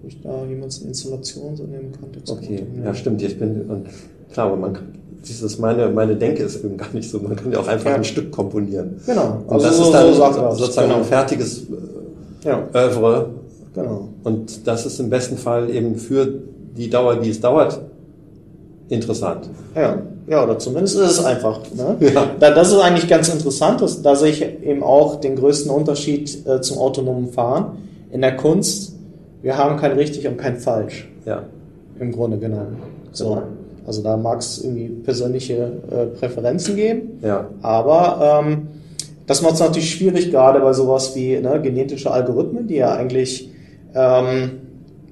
wo 0.00 0.08
ich 0.08 0.20
da 0.22 0.46
jemals 0.46 0.80
eine 0.80 0.88
Installation 0.88 1.56
so 1.56 1.64
in 1.64 1.72
dem 1.72 1.92
Kontext 2.00 2.32
Okay, 2.32 2.66
nee. 2.74 2.84
ja 2.84 2.94
stimmt, 2.94 3.20
ich 3.22 3.38
bin 3.38 3.68
und 3.68 3.86
klar, 4.32 4.46
aber 4.46 4.56
man 4.56 4.72
kann 4.72 5.00
dieses 5.28 5.58
meine, 5.58 5.88
meine 5.90 6.16
Denke 6.16 6.42
ist 6.42 6.64
eben 6.64 6.76
gar 6.76 6.92
nicht 6.92 7.10
so, 7.10 7.18
man 7.18 7.36
kann 7.36 7.52
ja 7.52 7.58
auch 7.58 7.68
einfach 7.68 7.90
ja. 7.90 7.96
ein 7.96 8.04
Stück 8.04 8.30
komponieren. 8.30 9.00
Genau. 9.04 9.42
Und 9.46 9.52
also 9.52 9.66
das 9.66 9.76
so, 9.76 9.84
ist 9.84 9.92
dann 9.92 10.14
so 10.14 10.56
sozusagen 10.56 10.88
genau. 10.88 11.00
ein 11.00 11.04
fertiges 11.04 11.64
äh, 11.64 12.48
ja. 12.48 12.68
Övre. 12.72 13.30
Genau. 13.74 14.08
Und 14.24 14.66
das 14.66 14.86
ist 14.86 14.98
im 14.98 15.10
besten 15.10 15.36
Fall 15.36 15.70
eben 15.70 15.96
für 15.96 16.26
die 16.76 16.88
Dauer, 16.88 17.16
die 17.16 17.30
es 17.30 17.40
dauert, 17.40 17.80
interessant. 18.90 19.48
Ja, 19.74 19.98
ja, 20.26 20.44
oder 20.44 20.58
zumindest 20.58 20.96
ist 20.96 21.10
es 21.18 21.24
einfach. 21.24 21.60
Ne? 21.74 21.96
Ja. 22.14 22.26
Das 22.38 22.68
ist 22.68 22.78
eigentlich 22.78 23.08
ganz 23.08 23.28
interessant. 23.28 23.80
Dass, 23.80 24.02
da 24.02 24.14
sehe 24.14 24.30
ich 24.30 24.42
eben 24.42 24.82
auch 24.82 25.20
den 25.20 25.36
größten 25.36 25.70
Unterschied 25.70 26.46
äh, 26.46 26.60
zum 26.60 26.78
autonomen 26.78 27.28
Fahren. 27.32 27.78
In 28.12 28.20
der 28.20 28.36
Kunst, 28.36 28.94
wir 29.42 29.56
haben 29.56 29.76
kein 29.78 29.92
richtig 29.92 30.26
und 30.28 30.36
kein 30.36 30.56
falsch. 30.56 31.08
Ja. 31.24 31.44
Im 31.98 32.12
Grunde 32.12 32.38
genommen. 32.38 32.76
So. 33.12 33.30
Genau. 33.30 33.42
Also 33.86 34.02
da 34.02 34.16
mag 34.16 34.40
es 34.40 34.62
irgendwie 34.62 34.88
persönliche 34.88 35.72
äh, 35.90 36.06
Präferenzen 36.16 36.76
geben. 36.76 37.18
Ja. 37.22 37.48
Aber 37.62 38.42
ähm, 38.44 38.68
das 39.26 39.42
macht 39.42 39.54
es 39.54 39.60
natürlich 39.60 39.90
schwierig, 39.90 40.30
gerade 40.30 40.60
bei 40.60 40.72
sowas 40.72 41.16
wie 41.16 41.38
ne, 41.40 41.60
genetische 41.60 42.10
Algorithmen, 42.10 42.68
die 42.68 42.76
ja 42.76 42.92
eigentlich 42.92 43.50
ähm, 43.94 44.50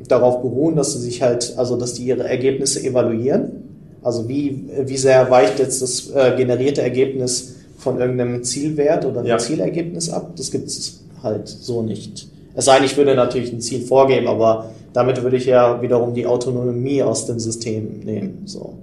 darauf 0.07 0.43
beruhen, 0.43 0.77
dass 0.77 0.93
sie 0.93 1.01
sich 1.01 1.23
halt, 1.23 1.55
also 1.57 1.77
dass 1.77 1.95
die 1.95 2.05
ihre 2.05 2.29
Ergebnisse 2.29 2.85
evaluieren 2.85 3.68
also 4.03 4.29
wie, 4.29 4.69
wie 4.85 4.97
sehr 4.97 5.31
weicht 5.31 5.59
jetzt 5.59 5.83
das 5.83 6.11
äh, 6.11 6.37
generierte 6.37 6.83
Ergebnis 6.83 7.57
von 7.79 7.99
irgendeinem 7.99 8.43
Zielwert 8.43 9.05
oder 9.05 9.21
einem 9.21 9.29
ja. 9.29 9.39
Zielergebnis 9.39 10.11
ab? 10.11 10.33
Das 10.37 10.51
gibt 10.51 10.69
es 10.69 11.01
halt 11.23 11.49
so 11.49 11.83
nicht. 11.83 12.29
Es 12.55 12.65
sei 12.65 12.77
denn, 12.77 12.85
ich 12.85 12.97
würde 12.97 13.15
natürlich 13.15 13.53
ein 13.53 13.61
Ziel 13.61 13.83
vorgeben, 13.83 14.27
aber 14.27 14.71
damit 14.93 15.23
würde 15.23 15.37
ich 15.37 15.47
ja 15.47 15.81
wiederum 15.81 16.15
die 16.15 16.27
Autonomie 16.27 17.03
aus 17.03 17.27
dem 17.27 17.39
System 17.39 18.01
nehmen. 18.01 18.43
So. 18.47 18.75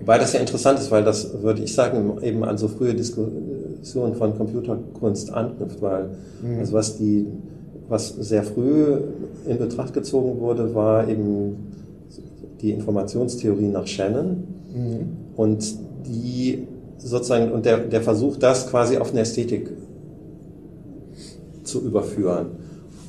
Wobei 0.00 0.18
das 0.18 0.32
ja 0.32 0.40
interessant 0.40 0.78
ist, 0.78 0.90
weil 0.90 1.04
das, 1.04 1.42
würde 1.42 1.62
ich 1.62 1.74
sagen, 1.74 2.18
eben 2.22 2.44
an 2.44 2.56
so 2.56 2.68
frühe 2.68 2.94
Diskussionen 2.94 4.14
von 4.14 4.36
Computerkunst 4.36 5.30
anknüpft, 5.30 5.82
weil 5.82 6.10
mhm. 6.42 6.60
also 6.60 6.72
was 6.72 6.96
die, 6.96 7.26
was 7.88 8.08
sehr 8.08 8.44
früh 8.44 8.98
in 9.46 9.58
Betracht 9.58 9.92
gezogen 9.92 10.40
wurde, 10.40 10.74
war 10.74 11.06
eben 11.08 11.56
die 12.60 12.72
Informationstheorie 12.72 13.68
nach 13.68 13.86
Shannon 13.86 14.44
mhm. 14.74 15.16
und 15.36 15.64
die 16.06 16.66
sozusagen 16.98 17.52
und 17.52 17.64
der, 17.64 17.78
der 17.78 18.02
Versuch, 18.02 18.36
das 18.36 18.68
quasi 18.68 18.98
auf 18.98 19.10
eine 19.10 19.20
Ästhetik 19.20 19.70
zu 21.62 21.82
überführen. 21.82 22.46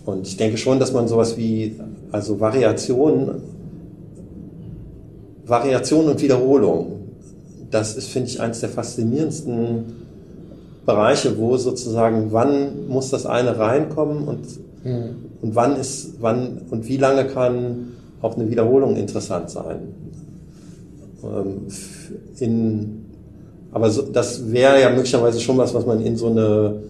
Und 0.05 0.27
ich 0.27 0.37
denke 0.37 0.57
schon, 0.57 0.79
dass 0.79 0.93
man 0.93 1.07
sowas 1.07 1.37
wie 1.37 1.79
also 2.11 2.39
Variation, 2.39 3.41
Variation 5.45 6.07
und 6.07 6.21
Wiederholung, 6.21 6.99
das 7.71 7.95
ist, 7.95 8.09
finde 8.09 8.29
ich, 8.29 8.41
eines 8.41 8.59
der 8.59 8.69
faszinierendsten 8.69 9.85
Bereiche, 10.85 11.37
wo 11.37 11.57
sozusagen, 11.57 12.31
wann 12.31 12.87
muss 12.87 13.09
das 13.09 13.25
eine 13.25 13.57
reinkommen 13.57 14.27
und, 14.27 14.39
mhm. 14.83 15.15
und 15.41 15.55
wann 15.55 15.75
ist, 15.75 16.15
wann 16.19 16.61
und 16.69 16.87
wie 16.87 16.97
lange 16.97 17.25
kann 17.25 17.89
auch 18.21 18.35
eine 18.35 18.49
Wiederholung 18.49 18.95
interessant 18.95 19.49
sein. 19.49 19.93
Ähm, 21.23 21.67
in, 22.39 23.05
aber 23.71 23.89
so, 23.89 24.03
das 24.03 24.51
wäre 24.51 24.81
ja 24.81 24.89
möglicherweise 24.89 25.39
schon 25.39 25.57
was, 25.57 25.73
was 25.73 25.85
man 25.85 26.01
in 26.01 26.15
so 26.15 26.27
eine, 26.27 26.81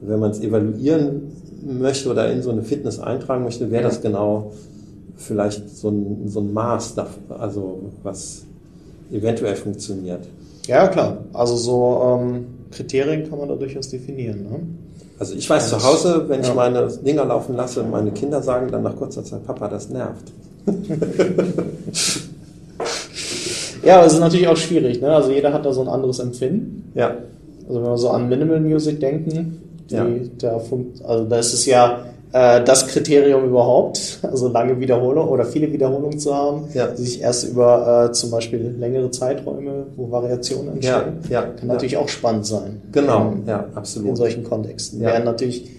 wenn 0.00 0.20
man 0.20 0.30
es 0.30 0.40
evaluieren 0.40 1.32
möchte 1.64 2.10
oder 2.10 2.30
in 2.30 2.42
so 2.42 2.50
eine 2.50 2.62
Fitness 2.62 2.98
eintragen 2.98 3.44
möchte, 3.44 3.70
wäre 3.70 3.84
das 3.84 4.00
genau 4.00 4.52
vielleicht 5.16 5.76
so 5.76 5.90
ein, 5.90 6.28
so 6.28 6.40
ein 6.40 6.52
Maß, 6.52 6.94
dafür, 6.94 7.40
also 7.40 7.90
was 8.02 8.44
eventuell 9.12 9.54
funktioniert. 9.54 10.26
Ja, 10.66 10.88
klar. 10.88 11.18
Also 11.32 11.56
so 11.56 12.18
ähm, 12.20 12.46
Kriterien 12.70 13.28
kann 13.28 13.38
man 13.38 13.48
da 13.48 13.54
durchaus 13.54 13.88
definieren. 13.88 14.42
Ne? 14.42 14.60
Also 15.22 15.36
ich 15.36 15.48
weiß 15.48 15.68
zu 15.68 15.80
Hause, 15.80 16.24
wenn 16.26 16.42
ja. 16.42 16.48
ich 16.48 16.54
meine 16.56 16.88
Dinger 16.88 17.24
laufen 17.24 17.54
lasse, 17.54 17.84
meine 17.84 18.10
Kinder 18.10 18.42
sagen 18.42 18.72
dann 18.72 18.82
nach 18.82 18.96
kurzer 18.96 19.22
Zeit, 19.22 19.46
Papa, 19.46 19.68
das 19.68 19.88
nervt. 19.88 20.32
ja, 23.84 23.98
aber 23.98 24.06
es 24.06 24.14
ist 24.14 24.18
natürlich 24.18 24.48
auch 24.48 24.56
schwierig. 24.56 25.00
Ne? 25.00 25.14
Also 25.14 25.30
jeder 25.30 25.52
hat 25.52 25.64
da 25.64 25.72
so 25.72 25.82
ein 25.82 25.86
anderes 25.86 26.18
Empfinden. 26.18 26.90
Ja. 26.96 27.18
Also 27.68 27.80
wenn 27.80 27.88
wir 27.88 27.98
so 27.98 28.10
an 28.10 28.28
Minimal 28.28 28.58
Music 28.58 28.98
denken, 28.98 29.62
die, 29.88 29.94
ja. 29.94 30.04
der 30.40 30.60
also 31.04 31.24
da 31.26 31.38
ist 31.38 31.52
es 31.52 31.66
ja 31.66 32.00
äh, 32.32 32.64
das 32.64 32.86
Kriterium 32.86 33.44
überhaupt, 33.44 34.18
also 34.22 34.48
lange 34.48 34.80
Wiederholung 34.80 35.28
oder 35.28 35.44
viele 35.44 35.70
Wiederholungen 35.72 36.18
zu 36.18 36.34
haben, 36.34 36.64
ja. 36.72 36.86
die 36.86 37.02
sich 37.02 37.20
erst 37.20 37.44
über 37.44 38.08
äh, 38.08 38.12
zum 38.12 38.30
Beispiel 38.30 38.74
längere 38.78 39.10
Zeiträume, 39.10 39.86
wo 39.96 40.10
Variationen 40.10 40.74
entstehen, 40.74 41.20
ja, 41.28 41.42
ja, 41.42 41.42
kann 41.42 41.68
natürlich 41.68 41.96
auch 41.96 42.08
spannend 42.08 42.46
sein. 42.46 42.80
Genau, 42.90 43.32
in, 43.32 43.46
ja, 43.46 43.66
absolut. 43.74 44.10
In 44.10 44.16
solchen 44.16 44.44
Kontexten. 44.44 45.00
Ja. 45.00 45.08
Während 45.08 45.26
natürlich 45.26 45.70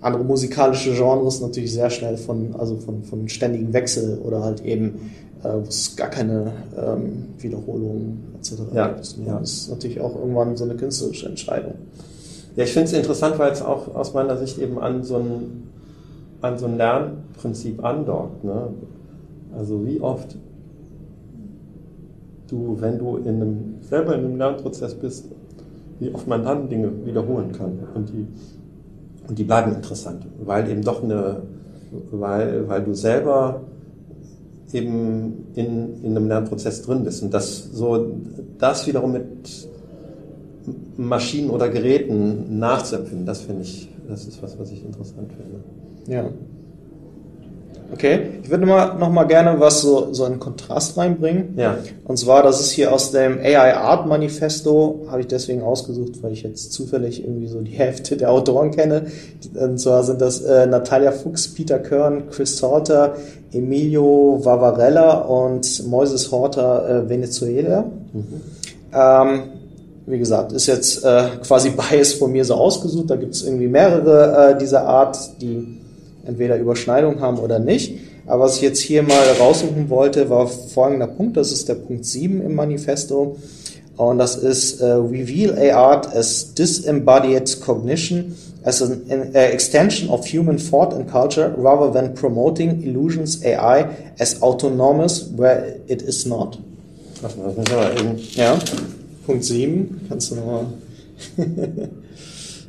andere 0.00 0.24
musikalische 0.24 0.94
Genres 0.94 1.40
natürlich 1.40 1.72
sehr 1.72 1.90
schnell 1.90 2.16
von, 2.16 2.54
also 2.58 2.76
von, 2.76 3.02
von 3.02 3.28
ständigem 3.28 3.72
Wechsel 3.72 4.18
oder 4.24 4.42
halt 4.42 4.64
eben, 4.64 5.10
äh, 5.42 5.48
wo 5.48 5.68
es 5.68 5.94
gar 5.96 6.08
keine 6.08 6.52
ähm, 6.76 7.26
Wiederholungen 7.38 8.34
etc. 8.38 8.52
Ja, 8.72 8.88
gibt. 8.88 9.16
Ja. 9.26 9.38
Das 9.40 9.52
ist 9.52 9.70
natürlich 9.70 10.00
auch 10.00 10.14
irgendwann 10.14 10.56
so 10.56 10.64
eine 10.64 10.74
künstlerische 10.74 11.26
Entscheidung. 11.26 11.74
Ja, 12.56 12.64
ich 12.64 12.72
finde 12.72 12.86
es 12.86 12.92
interessant, 12.94 13.38
weil 13.38 13.52
es 13.52 13.62
auch 13.62 13.94
aus 13.94 14.14
meiner 14.14 14.36
Sicht 14.36 14.58
eben 14.58 14.78
an 14.78 15.02
so 15.02 15.16
ein, 15.16 15.68
an 16.40 16.58
so 16.58 16.66
ein 16.66 16.76
Lernprinzip 16.76 17.84
andockt. 17.84 18.44
Ne? 18.44 18.68
Also 19.56 19.86
wie 19.86 20.00
oft 20.00 20.36
du, 22.48 22.76
wenn 22.80 22.98
du 22.98 23.16
in 23.18 23.28
einem, 23.28 23.74
selber 23.82 24.14
in 24.14 24.24
einem 24.24 24.36
Lernprozess 24.36 24.94
bist, 24.94 25.26
wie 25.98 26.12
oft 26.14 26.26
man 26.26 26.44
dann 26.44 26.68
Dinge 26.68 26.90
wiederholen 27.04 27.52
kann 27.52 27.78
und 27.94 28.08
die 28.10 28.26
und 29.28 29.38
die 29.38 29.44
bleiben 29.44 29.74
interessant, 29.74 30.26
weil 30.44 30.70
eben 30.70 30.82
doch 30.82 31.02
eine, 31.02 31.42
weil, 32.10 32.68
weil 32.68 32.82
du 32.84 32.94
selber 32.94 33.62
eben 34.72 35.46
in, 35.54 36.02
in 36.02 36.16
einem 36.16 36.28
Lernprozess 36.28 36.82
drin 36.82 37.04
bist. 37.04 37.22
Und 37.22 37.32
das 37.32 37.70
so, 37.72 38.14
das 38.58 38.86
wiederum 38.86 39.12
mit 39.12 39.68
Maschinen 40.96 41.50
oder 41.50 41.68
Geräten 41.68 42.58
nachzuempfinden, 42.58 43.26
das 43.26 43.40
finde 43.42 43.62
ich, 43.62 43.88
das 44.08 44.26
ist 44.26 44.42
was, 44.42 44.58
was 44.58 44.70
ich 44.70 44.84
interessant 44.84 45.32
finde. 45.32 45.60
Ja. 46.12 46.30
Okay, 47.92 48.40
ich 48.42 48.50
würde 48.50 48.66
mal, 48.66 48.98
noch 48.98 49.10
mal 49.10 49.24
gerne 49.24 49.60
was 49.60 49.80
so, 49.80 50.12
so 50.12 50.24
einen 50.24 50.40
Kontrast 50.40 50.96
reinbringen. 50.96 51.54
Ja. 51.56 51.78
Und 52.04 52.16
zwar, 52.16 52.42
das 52.42 52.60
ist 52.60 52.72
hier 52.72 52.92
aus 52.92 53.12
dem 53.12 53.38
AI 53.38 53.74
Art 53.74 54.08
Manifesto, 54.08 55.06
habe 55.08 55.20
ich 55.20 55.28
deswegen 55.28 55.62
ausgesucht, 55.62 56.22
weil 56.22 56.32
ich 56.32 56.42
jetzt 56.42 56.72
zufällig 56.72 57.22
irgendwie 57.22 57.46
so 57.46 57.60
die 57.60 57.72
Hälfte 57.72 58.16
der 58.16 58.32
Autoren 58.32 58.72
kenne. 58.72 59.06
Und 59.54 59.78
zwar 59.78 60.02
sind 60.02 60.20
das 60.20 60.40
äh, 60.40 60.66
Natalia 60.66 61.12
Fuchs, 61.12 61.54
Peter 61.54 61.78
Kern, 61.78 62.24
Chris 62.30 62.58
Salter, 62.58 63.14
Emilio 63.52 64.40
Vavarella 64.42 65.20
und 65.20 65.86
Moises 65.86 66.32
Horter 66.32 67.04
äh, 67.04 67.08
Venezuela. 67.08 67.84
Mhm. 68.12 68.24
Ähm, 68.92 69.42
wie 70.06 70.18
gesagt, 70.18 70.52
ist 70.52 70.66
jetzt 70.66 71.04
äh, 71.04 71.28
quasi 71.46 71.70
Bias 71.90 72.14
von 72.14 72.32
mir 72.32 72.44
so 72.44 72.54
ausgesucht. 72.54 73.10
Da 73.10 73.16
gibt 73.16 73.34
es 73.34 73.42
irgendwie 73.44 73.68
mehrere 73.68 74.52
äh, 74.52 74.58
dieser 74.58 74.86
Art, 74.86 75.18
die 75.40 75.78
entweder 76.24 76.56
Überschneidung 76.58 77.20
haben 77.20 77.38
oder 77.38 77.58
nicht. 77.58 77.98
Aber 78.26 78.44
was 78.44 78.56
ich 78.56 78.62
jetzt 78.62 78.80
hier 78.80 79.02
mal 79.02 79.22
raussuchen 79.38 79.88
wollte, 79.88 80.28
war 80.30 80.48
folgender 80.48 81.06
Punkt. 81.06 81.36
Das 81.36 81.52
ist 81.52 81.68
der 81.68 81.74
Punkt 81.74 82.04
7 82.04 82.42
im 82.42 82.54
Manifesto. 82.54 83.36
Und 83.96 84.18
das 84.18 84.36
ist 84.36 84.82
uh, 84.82 85.06
Reveal 85.06 85.56
AR 85.70 86.02
as 86.14 86.52
Disembodied 86.54 87.60
Cognition 87.60 88.34
as 88.64 88.82
an, 88.82 89.02
uh, 89.08 89.38
extension 89.38 90.10
of 90.10 90.26
human 90.26 90.58
thought 90.58 90.92
and 90.92 91.08
culture 91.08 91.54
rather 91.56 91.90
than 91.90 92.14
promoting 92.14 92.82
illusions 92.82 93.42
AI 93.42 93.88
as 94.18 94.42
autonomous 94.42 95.30
where 95.36 95.76
it 95.86 96.02
is 96.02 96.26
not. 96.26 96.58
Das 97.22 97.36
müssen 97.36 97.64
wir 97.66 97.98
eben. 97.98 98.18
Ja, 98.34 98.58
Punkt 99.26 99.44
7. 99.44 100.06
Kannst 100.08 100.30
du 100.30 100.36
nochmal... 100.36 100.66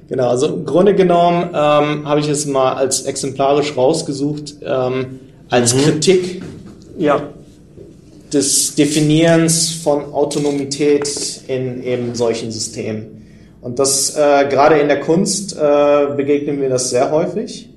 genau, 0.10 0.30
also 0.30 0.48
im 0.48 0.66
Grunde 0.66 0.96
genommen 0.96 1.50
ähm, 1.50 2.08
habe 2.08 2.20
ich 2.20 2.28
es 2.28 2.46
mal 2.46 2.74
als 2.74 3.04
exemplarisch 3.04 3.78
rausgesucht, 3.78 4.56
ähm, 4.64 5.20
als 5.50 5.76
mhm. 5.76 5.80
Kritik 5.80 6.42
ja. 6.98 7.30
des 8.34 8.76
Definierens 8.76 9.72
von 9.72 10.14
Autonomität 10.14 11.08
in 11.48 11.84
eben 11.84 12.16
solchen 12.16 12.52
Systemen. 12.52 13.18
Und 13.62 13.80
das 13.80 14.16
äh, 14.16 14.48
gerade 14.50 14.80
in 14.80 14.88
der 14.88 15.00
Kunst 15.02 15.56
äh, 15.58 16.08
begegnen 16.16 16.62
wir 16.62 16.70
das 16.70 16.90
sehr 16.90 17.12
häufig, 17.12 17.70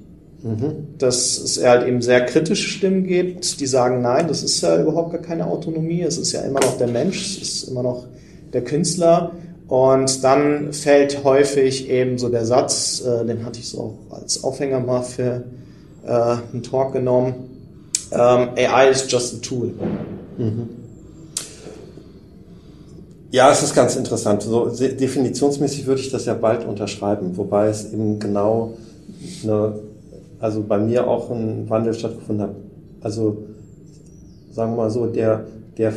mhm. 0.42 0.88
dass 0.98 1.38
es 1.38 1.62
halt 1.62 1.86
eben 1.86 2.02
sehr 2.02 2.24
kritische 2.26 2.68
Stimmen 2.68 3.04
gibt, 3.06 3.60
die 3.60 3.66
sagen, 3.66 4.02
nein, 4.02 4.28
das 4.28 4.42
ist 4.42 4.60
ja 4.62 4.80
überhaupt 4.80 5.12
gar 5.12 5.20
keine 5.20 5.46
Autonomie, 5.46 6.02
es 6.02 6.18
ist 6.18 6.32
ja 6.32 6.42
immer 6.42 6.60
noch 6.60 6.78
der 6.78 6.88
Mensch, 6.88 7.38
es 7.38 7.42
ist 7.42 7.68
immer 7.68 7.82
noch 7.82 8.06
der 8.52 8.64
Künstler. 8.64 9.32
Und 9.68 10.24
dann 10.24 10.72
fällt 10.72 11.22
häufig 11.22 11.88
eben 11.88 12.18
so 12.18 12.28
der 12.28 12.44
Satz, 12.44 13.02
äh, 13.06 13.24
den 13.24 13.44
hatte 13.44 13.60
ich 13.60 13.68
so 13.68 13.96
auch 14.10 14.16
als 14.16 14.42
Aufhänger 14.42 14.80
mal 14.80 15.02
für 15.02 15.44
äh, 16.04 16.10
einen 16.10 16.62
Talk 16.62 16.92
genommen, 16.92 17.50
ähm, 18.12 18.48
AI 18.56 18.90
is 18.90 19.06
just 19.08 19.34
a 19.34 19.38
tool. 19.40 19.72
Mhm. 20.38 20.68
Ja, 23.30 23.52
es 23.52 23.62
ist 23.62 23.74
ganz 23.74 23.94
interessant. 23.94 24.42
So 24.42 24.68
definitionsmäßig 24.68 25.86
würde 25.86 26.00
ich 26.00 26.10
das 26.10 26.24
ja 26.24 26.34
bald 26.34 26.66
unterschreiben, 26.66 27.36
wobei 27.36 27.68
es 27.68 27.92
eben 27.92 28.18
genau 28.18 28.74
eine, 29.44 29.74
also 30.40 30.64
bei 30.66 30.78
mir 30.78 31.06
auch 31.06 31.30
ein 31.30 31.70
Wandel 31.70 31.94
stattgefunden 31.94 32.48
hat. 32.48 32.56
Also 33.02 33.44
sagen 34.50 34.72
wir 34.72 34.78
mal 34.78 34.90
so, 34.90 35.06
der, 35.06 35.44
der, 35.78 35.92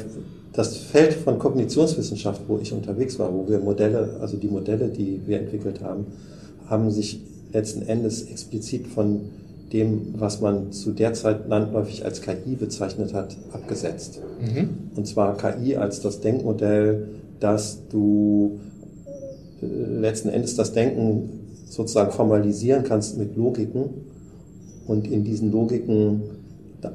das 0.54 0.78
Feld 0.78 1.14
von 1.14 1.40
Kognitionswissenschaft, 1.40 2.42
wo 2.48 2.60
ich 2.60 2.72
unterwegs 2.72 3.18
war, 3.18 3.34
wo 3.34 3.48
wir 3.50 3.60
Modelle, 3.60 4.18
also 4.22 4.38
die 4.38 4.48
Modelle, 4.48 4.88
die 4.88 5.22
wir 5.26 5.40
entwickelt 5.40 5.82
haben, 5.82 6.06
haben 6.70 6.92
sich 6.92 7.22
letzten 7.52 7.82
Endes 7.82 8.24
explizit 8.24 8.88
von 8.88 9.22
dem, 9.74 10.14
was 10.18 10.40
man 10.40 10.72
zu 10.72 10.92
der 10.92 11.14
Zeit 11.14 11.48
landläufig 11.50 12.06
als 12.06 12.22
KI 12.22 12.56
bezeichnet 12.56 13.14
hat, 13.14 13.36
abgesetzt. 13.52 14.22
Mhm. 14.40 14.70
Und 14.96 15.08
zwar 15.08 15.36
KI 15.38 15.76
als 15.76 16.02
das 16.02 16.22
Denkmodell, 16.22 17.08
dass 17.40 17.88
du 17.90 18.60
äh, 19.62 19.66
letzten 20.00 20.30
Endes 20.30 20.56
das 20.56 20.74
Denken 20.74 21.40
sozusagen 21.66 22.12
formalisieren 22.12 22.84
kannst 22.84 23.18
mit 23.18 23.36
Logiken 23.36 23.90
und 24.86 25.08
in 25.08 25.24
diesen 25.24 25.52
Logiken 25.52 26.22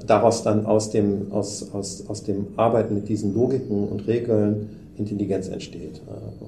daraus 0.06 0.42
dann 0.42 0.66
aus 0.66 0.90
dem, 0.90 1.32
aus, 1.32 1.72
aus, 1.72 2.04
aus 2.08 2.22
dem 2.22 2.48
Arbeiten 2.56 2.94
mit 2.94 3.08
diesen 3.08 3.34
Logiken 3.34 3.88
und 3.88 4.06
Regeln 4.06 4.70
Intelligenz 4.96 5.48
entsteht. 5.48 6.00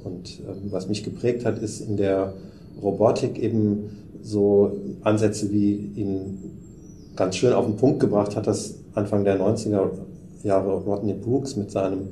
Und 0.04 0.40
ähm, 0.40 0.70
was 0.70 0.88
mich 0.88 1.04
geprägt 1.04 1.44
hat, 1.44 1.58
ist 1.58 1.80
in 1.80 1.96
der 1.96 2.34
Robotik 2.82 3.38
eben 3.38 3.96
so 4.22 4.72
Ansätze 5.02 5.50
wie 5.50 5.90
ihn 5.94 6.38
ganz 7.16 7.36
schön 7.36 7.52
auf 7.52 7.66
den 7.66 7.76
Punkt 7.76 8.00
gebracht 8.00 8.36
hat, 8.36 8.46
das 8.46 8.74
Anfang 8.94 9.24
der 9.24 9.40
90er 9.40 9.90
Jahre 10.42 10.72
Rodney 10.72 11.14
Brooks 11.14 11.56
mit 11.56 11.70
seinem 11.70 12.08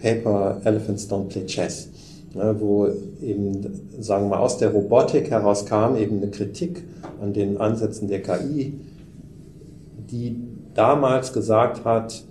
Paper 0.00 0.60
Elephants 0.64 1.10
Don't 1.10 1.28
Play 1.28 1.46
Chess, 1.46 1.88
ne, 2.34 2.54
wo 2.58 2.88
eben, 3.22 3.66
sagen 4.00 4.28
wir, 4.28 4.40
aus 4.40 4.58
der 4.58 4.70
Robotik 4.70 5.30
herauskam 5.30 5.96
eben 5.96 6.18
eine 6.18 6.30
Kritik 6.30 6.84
an 7.20 7.32
den 7.32 7.58
Ansätzen 7.58 8.08
der 8.08 8.22
KI, 8.22 8.74
die 10.10 10.36
damals 10.76 11.32
gesagt 11.32 11.84
hat, 11.84 12.24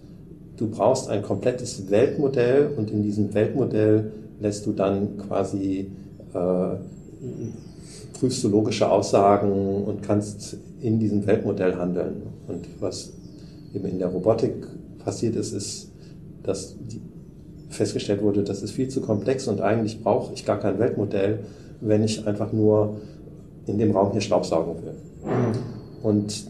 du 0.58 0.70
brauchst 0.70 1.10
ein 1.10 1.22
komplettes 1.22 1.90
Weltmodell 1.90 2.72
und 2.78 2.92
in 2.92 3.04
diesem 3.04 3.34
Weltmodell 3.34 4.12
lässt 4.40 4.66
du 4.66 4.72
dann 4.72 5.18
quasi 5.18 5.92
äh, 6.34 6.76
prüfst 8.20 8.44
du 8.44 8.50
logische 8.50 8.90
Aussagen 8.90 9.84
und 9.84 10.02
kannst 10.02 10.58
in 10.80 11.00
diesem 11.00 11.26
Weltmodell 11.26 11.76
handeln. 11.76 12.24
Und 12.48 12.68
was 12.80 13.14
eben 13.74 13.86
in 13.88 14.00
der 14.00 14.08
Robotik 14.08 14.68
passiert 15.04 15.36
ist, 15.36 15.54
ist, 15.54 15.92
dass 16.44 16.76
festgestellt 17.70 18.22
wurde, 18.22 18.44
das 18.44 18.62
ist 18.62 18.72
viel 18.72 18.88
zu 18.88 19.02
komplex 19.02 19.48
und 19.48 19.62
eigentlich 19.62 20.02
brauche 20.02 20.34
ich 20.34 20.46
gar 20.46 20.60
kein 20.60 20.80
Weltmodell, 20.80 21.40
wenn 21.82 22.04
ich 22.04 22.26
einfach 22.26 22.54
nur 22.54 23.02
in 23.66 23.78
dem 23.78 23.92
Raum 23.92 24.12
hier 24.12 24.22
Staubsaugen 24.22 24.76
will. 24.84 24.96
Mhm. 25.26 26.06
Und, 26.06 26.48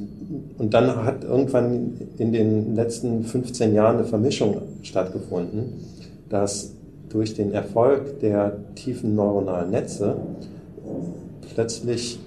und 0.57 0.73
dann 0.73 1.03
hat 1.03 1.23
irgendwann 1.23 1.93
in 2.17 2.31
den 2.31 2.75
letzten 2.75 3.23
15 3.23 3.73
Jahren 3.73 3.97
eine 3.97 4.05
Vermischung 4.05 4.61
stattgefunden, 4.83 5.73
dass 6.29 6.71
durch 7.09 7.33
den 7.33 7.51
Erfolg 7.51 8.19
der 8.21 8.57
tiefen 8.75 9.15
neuronalen 9.15 9.71
Netze 9.71 10.15
plötzlich 11.53 12.19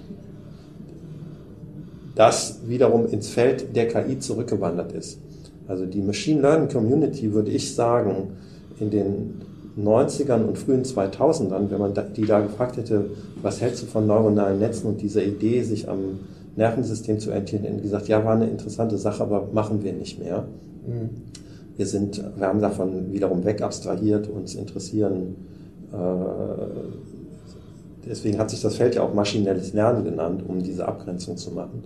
das 2.15 2.59
wiederum 2.67 3.07
ins 3.07 3.29
Feld 3.29 3.75
der 3.75 3.87
KI 3.87 4.19
zurückgewandert 4.19 4.91
ist. 4.91 5.19
Also 5.67 5.85
die 5.85 6.01
Machine 6.01 6.41
Learning 6.41 6.69
Community, 6.69 7.33
würde 7.33 7.51
ich 7.51 7.73
sagen, 7.75 8.31
in 8.79 8.89
den 8.89 9.41
90ern 9.79 10.43
und 10.45 10.57
frühen 10.57 10.83
2000ern, 10.83 11.69
wenn 11.69 11.79
man 11.79 11.93
die 12.15 12.25
da 12.25 12.41
gefragt 12.41 12.77
hätte, 12.77 13.05
was 13.41 13.61
hältst 13.61 13.83
du 13.83 13.87
von 13.87 14.05
neuronalen 14.05 14.59
Netzen 14.59 14.87
und 14.87 15.01
dieser 15.01 15.23
Idee, 15.23 15.61
sich 15.63 15.87
am 15.87 16.19
Nervensystem 16.55 17.19
zu 17.19 17.33
hätten 17.33 17.81
gesagt, 17.81 18.07
ja, 18.07 18.23
war 18.25 18.35
eine 18.35 18.47
interessante 18.49 18.97
Sache, 18.97 19.23
aber 19.23 19.49
machen 19.53 19.83
wir 19.83 19.93
nicht 19.93 20.19
mehr. 20.19 20.45
Mhm. 20.85 21.09
Wir 21.77 21.85
sind, 21.85 22.21
wir 22.35 22.47
haben 22.47 22.61
davon 22.61 23.13
wiederum 23.13 23.45
wegabstrahiert, 23.45 24.27
uns 24.29 24.55
interessieren 24.55 25.35
äh, 25.93 25.97
Deswegen 28.09 28.39
hat 28.39 28.49
sich 28.49 28.61
das 28.61 28.75
Feld 28.75 28.95
ja 28.95 29.03
auch 29.03 29.13
maschinelles 29.13 29.73
Lernen 29.73 30.03
genannt, 30.03 30.43
um 30.47 30.63
diese 30.63 30.87
Abgrenzung 30.87 31.37
zu 31.37 31.51
machen. 31.51 31.83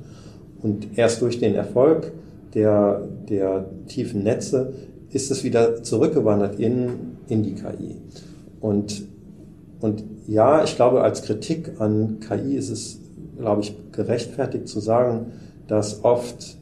Und 0.62 0.98
erst 0.98 1.22
durch 1.22 1.40
den 1.40 1.56
Erfolg 1.56 2.14
der, 2.54 3.02
der 3.30 3.66
tiefen 3.88 4.24
Netze 4.24 4.74
ist 5.12 5.32
es 5.32 5.44
wieder 5.44 5.84
zurückgewandert 5.84 6.60
in, 6.60 7.18
in 7.28 7.44
die 7.44 7.56
KI. 7.56 7.98
Und, 8.62 9.04
und 9.82 10.04
ja, 10.28 10.64
ich 10.64 10.76
glaube, 10.76 11.02
als 11.02 11.24
Kritik 11.24 11.74
an 11.80 12.20
KI 12.20 12.56
ist 12.56 12.70
es, 12.70 13.00
glaube 13.44 13.62
ich, 13.62 13.76
gerechtfertigt 13.92 14.68
zu 14.68 14.80
sagen, 14.80 15.34
dass 15.68 16.04
oft 16.04 16.58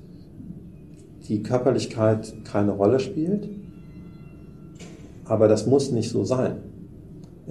die 1.28 1.42
Körperlichkeit 1.42 2.34
keine 2.44 2.72
Rolle 2.72 3.00
spielt. 3.00 3.50
Aber 5.26 5.48
das 5.48 5.66
muss 5.66 5.92
nicht 5.92 6.10
so 6.10 6.26
sein 6.26 6.58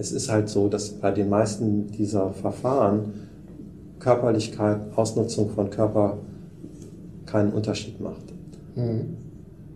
es 0.01 0.13
ist 0.13 0.31
halt 0.31 0.49
so, 0.49 0.69
dass 0.69 0.91
bei 0.91 1.11
den 1.11 1.29
meisten 1.29 1.89
dieser 1.89 2.33
Verfahren 2.33 3.13
Körperlichkeit, 3.99 4.97
Ausnutzung 4.97 5.51
von 5.51 5.69
Körper 5.69 6.17
keinen 7.27 7.53
Unterschied 7.53 8.01
macht. 8.01 8.33
Mhm. 8.77 9.17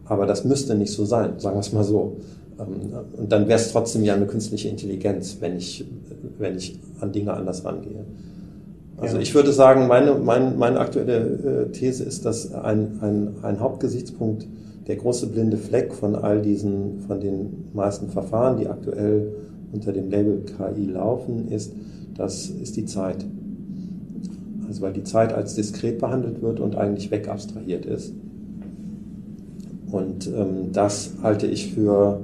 Aber 0.06 0.24
das 0.24 0.44
müsste 0.44 0.74
nicht 0.76 0.92
so 0.92 1.04
sein, 1.04 1.38
sagen 1.38 1.56
wir 1.56 1.60
es 1.60 1.72
mal 1.74 1.84
so. 1.84 2.16
Ähm, 2.58 2.92
und 3.18 3.30
dann 3.30 3.48
wäre 3.48 3.58
es 3.58 3.70
trotzdem 3.70 4.02
ja 4.02 4.14
eine 4.14 4.26
künstliche 4.26 4.68
Intelligenz, 4.68 5.36
wenn 5.40 5.56
ich, 5.56 5.84
wenn 6.38 6.56
ich 6.56 6.80
an 7.00 7.12
Dinge 7.12 7.34
anders 7.34 7.62
rangehe. 7.64 8.06
Also 9.04 9.16
ja. 9.16 9.22
ich 9.22 9.34
würde 9.34 9.52
sagen, 9.52 9.86
meine, 9.86 10.14
meine, 10.14 10.52
meine 10.56 10.80
aktuelle 10.80 11.66
äh, 11.68 11.72
These 11.72 12.04
ist, 12.04 12.24
dass 12.24 12.54
ein, 12.54 12.98
ein, 13.02 13.34
ein 13.42 13.60
Hauptgesichtspunkt 13.60 14.46
der 14.86 14.96
große 14.96 15.26
blinde 15.26 15.58
Fleck 15.58 15.92
von 15.92 16.14
all 16.14 16.40
diesen, 16.40 17.00
von 17.00 17.20
den 17.20 17.68
meisten 17.74 18.08
Verfahren, 18.08 18.56
die 18.56 18.66
aktuell 18.66 19.34
unter 19.72 19.92
dem 19.92 20.10
Label 20.10 20.42
KI 20.44 20.86
laufen, 20.86 21.48
ist, 21.48 21.74
das 22.16 22.48
ist 22.48 22.76
die 22.76 22.86
Zeit. 22.86 23.26
Also 24.66 24.80
weil 24.80 24.94
die 24.94 25.04
Zeit 25.04 25.34
als 25.34 25.54
diskret 25.54 25.98
behandelt 25.98 26.40
wird 26.40 26.60
und 26.60 26.76
eigentlich 26.76 27.10
wegabstrahiert 27.10 27.84
ist. 27.84 28.14
Und 29.90 30.26
ähm, 30.28 30.72
das 30.72 31.12
halte 31.22 31.46
ich 31.46 31.74
für 31.74 32.20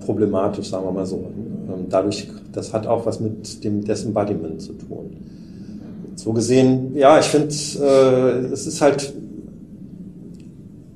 problematisch, 0.00 0.68
sagen 0.68 0.84
wir 0.84 0.92
mal 0.92 1.06
so. 1.06 1.30
Ähm, 1.68 1.86
dadurch, 1.88 2.28
das 2.52 2.72
hat 2.72 2.88
auch 2.88 3.06
was 3.06 3.20
mit 3.20 3.62
dem 3.62 3.84
Disembodiment 3.84 4.60
zu 4.60 4.72
tun. 4.72 5.16
So 6.20 6.34
gesehen, 6.34 6.94
ja, 6.94 7.18
ich 7.18 7.24
finde, 7.24 7.48
äh, 7.48 8.52
es 8.52 8.66
ist 8.66 8.82
halt, 8.82 9.14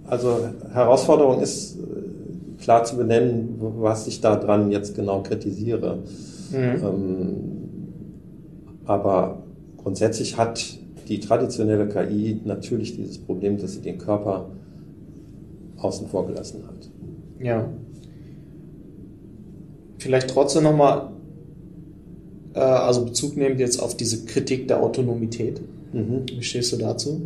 also 0.06 0.38
Herausforderung 0.70 1.40
ist 1.40 1.78
klar 2.60 2.84
zu 2.84 2.98
benennen, 2.98 3.56
was 3.58 4.06
ich 4.06 4.20
da 4.20 4.36
dran 4.36 4.70
jetzt 4.70 4.94
genau 4.94 5.22
kritisiere. 5.22 6.00
Mhm. 6.50 6.84
Ähm, 6.84 7.34
aber 8.84 9.42
grundsätzlich 9.78 10.36
hat 10.36 10.62
die 11.08 11.20
traditionelle 11.20 11.88
KI 11.88 12.42
natürlich 12.44 12.94
dieses 12.94 13.16
Problem, 13.16 13.56
dass 13.56 13.72
sie 13.72 13.80
den 13.80 13.96
Körper 13.96 14.50
außen 15.78 16.06
vor 16.08 16.26
gelassen 16.26 16.64
hat. 16.66 16.90
Ja. 17.40 17.66
Vielleicht 19.96 20.28
trotzdem 20.28 20.64
nochmal, 20.64 21.13
äh, 22.54 22.60
also 22.60 23.04
Bezug 23.04 23.36
nehmend 23.36 23.60
jetzt 23.60 23.80
auf 23.80 23.96
diese 23.96 24.24
Kritik 24.24 24.68
der 24.68 24.82
Autonomität. 24.82 25.60
Mhm. 25.92 26.26
Wie 26.36 26.42
stehst 26.42 26.72
du 26.72 26.76
dazu? 26.76 27.22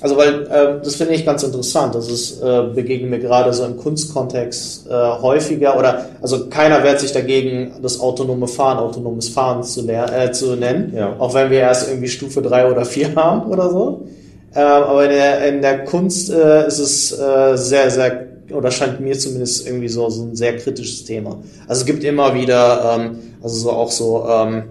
Also 0.00 0.16
weil 0.16 0.42
äh, 0.42 0.84
das 0.84 0.96
finde 0.96 1.14
ich 1.14 1.24
ganz 1.24 1.42
interessant. 1.42 1.94
Das 1.94 2.10
ist 2.10 2.42
äh, 2.42 2.64
begegnet 2.74 3.10
mir 3.10 3.18
gerade 3.18 3.52
so 3.52 3.64
im 3.64 3.76
Kunstkontext 3.78 4.86
äh, 4.88 4.92
häufiger 4.92 5.78
oder 5.78 6.06
also 6.20 6.48
keiner 6.48 6.84
wehrt 6.84 7.00
sich 7.00 7.12
dagegen, 7.12 7.72
das 7.82 7.98
autonome 8.00 8.46
Fahren, 8.46 8.78
autonomes 8.78 9.30
Fahren 9.30 9.62
zu, 9.62 9.88
äh, 9.88 10.32
zu 10.32 10.56
nennen, 10.56 10.92
ja. 10.94 11.16
auch 11.18 11.32
wenn 11.34 11.50
wir 11.50 11.60
erst 11.60 11.88
irgendwie 11.88 12.08
Stufe 12.08 12.42
drei 12.42 12.70
oder 12.70 12.84
vier 12.84 13.14
haben 13.16 13.50
oder 13.50 13.70
so. 13.70 14.06
Äh, 14.54 14.60
aber 14.60 15.04
in 15.04 15.10
der, 15.10 15.48
in 15.48 15.62
der 15.62 15.84
Kunst 15.84 16.30
äh, 16.30 16.66
ist 16.66 16.78
es 16.78 17.18
äh, 17.18 17.56
sehr, 17.56 17.90
sehr 17.90 18.26
oder 18.52 18.70
scheint 18.70 19.00
mir 19.00 19.18
zumindest 19.18 19.66
irgendwie 19.66 19.88
so, 19.88 20.08
so 20.08 20.22
ein 20.22 20.36
sehr 20.36 20.56
kritisches 20.56 21.04
Thema. 21.04 21.38
Also 21.66 21.80
es 21.80 21.86
gibt 21.86 22.04
immer 22.04 22.34
wieder, 22.34 22.96
ähm, 22.96 23.18
also 23.42 23.56
so 23.56 23.70
auch 23.70 23.90
so 23.90 24.26
ähm, 24.28 24.62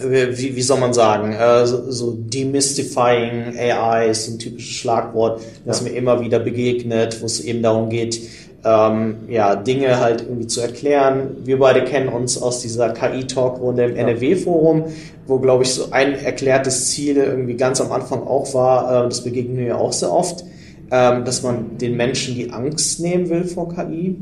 wie, 0.00 0.56
wie 0.56 0.62
soll 0.62 0.80
man 0.80 0.92
sagen, 0.92 1.32
äh, 1.32 1.66
so, 1.66 1.90
so 1.90 2.12
demystifying 2.16 3.58
AI 3.58 4.08
ist 4.08 4.28
ein 4.28 4.38
typisches 4.38 4.74
Schlagwort, 4.76 5.40
das 5.64 5.80
ja. 5.80 5.88
mir 5.90 5.96
immer 5.96 6.20
wieder 6.20 6.38
begegnet, 6.38 7.20
wo 7.20 7.26
es 7.26 7.40
eben 7.40 7.62
darum 7.62 7.88
geht, 7.88 8.20
ähm, 8.64 9.16
ja, 9.28 9.56
Dinge 9.56 9.98
halt 9.98 10.22
irgendwie 10.22 10.46
zu 10.46 10.60
erklären. 10.60 11.36
Wir 11.44 11.58
beide 11.58 11.84
kennen 11.84 12.08
uns 12.08 12.40
aus 12.40 12.60
dieser 12.60 12.90
KI-Talk-Runde 12.90 13.84
im 13.84 13.96
ja. 13.96 14.02
NRW-Forum, 14.02 14.84
wo, 15.26 15.38
glaube 15.38 15.64
ich, 15.64 15.70
so 15.70 15.90
ein 15.90 16.14
erklärtes 16.14 16.90
Ziel 16.90 17.16
irgendwie 17.16 17.54
ganz 17.54 17.80
am 17.80 17.90
Anfang 17.90 18.22
auch 18.22 18.54
war, 18.54 19.06
äh, 19.06 19.08
das 19.08 19.24
begegnen 19.24 19.56
wir 19.56 19.66
ja 19.66 19.76
auch 19.76 19.92
sehr 19.92 20.12
oft, 20.12 20.44
ähm, 20.90 21.24
dass 21.24 21.42
man 21.42 21.78
den 21.78 21.96
Menschen 21.96 22.34
die 22.34 22.50
Angst 22.50 23.00
nehmen 23.00 23.28
will 23.28 23.44
vor 23.44 23.68
KI. 23.68 24.16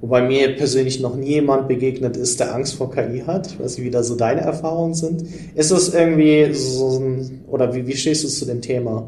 Wobei 0.00 0.22
mir 0.22 0.56
persönlich 0.56 1.00
noch 1.00 1.14
nie 1.14 1.34
jemand 1.34 1.68
begegnet 1.68 2.16
ist, 2.16 2.40
der 2.40 2.54
Angst 2.54 2.74
vor 2.74 2.90
KI 2.90 3.22
hat. 3.26 3.48
Ich 3.48 3.60
weiß 3.60 3.76
nicht, 3.76 3.86
wie 3.86 3.90
da 3.90 4.02
so 4.02 4.14
deine 4.14 4.40
Erfahrungen 4.40 4.94
sind. 4.94 5.24
Ist 5.54 5.70
das 5.70 5.92
irgendwie 5.92 6.54
so 6.54 6.98
ein, 6.98 7.44
oder 7.48 7.74
wie, 7.74 7.86
wie 7.86 7.96
stehst 7.96 8.24
du 8.24 8.28
zu 8.28 8.46
dem 8.46 8.62
Thema? 8.62 9.06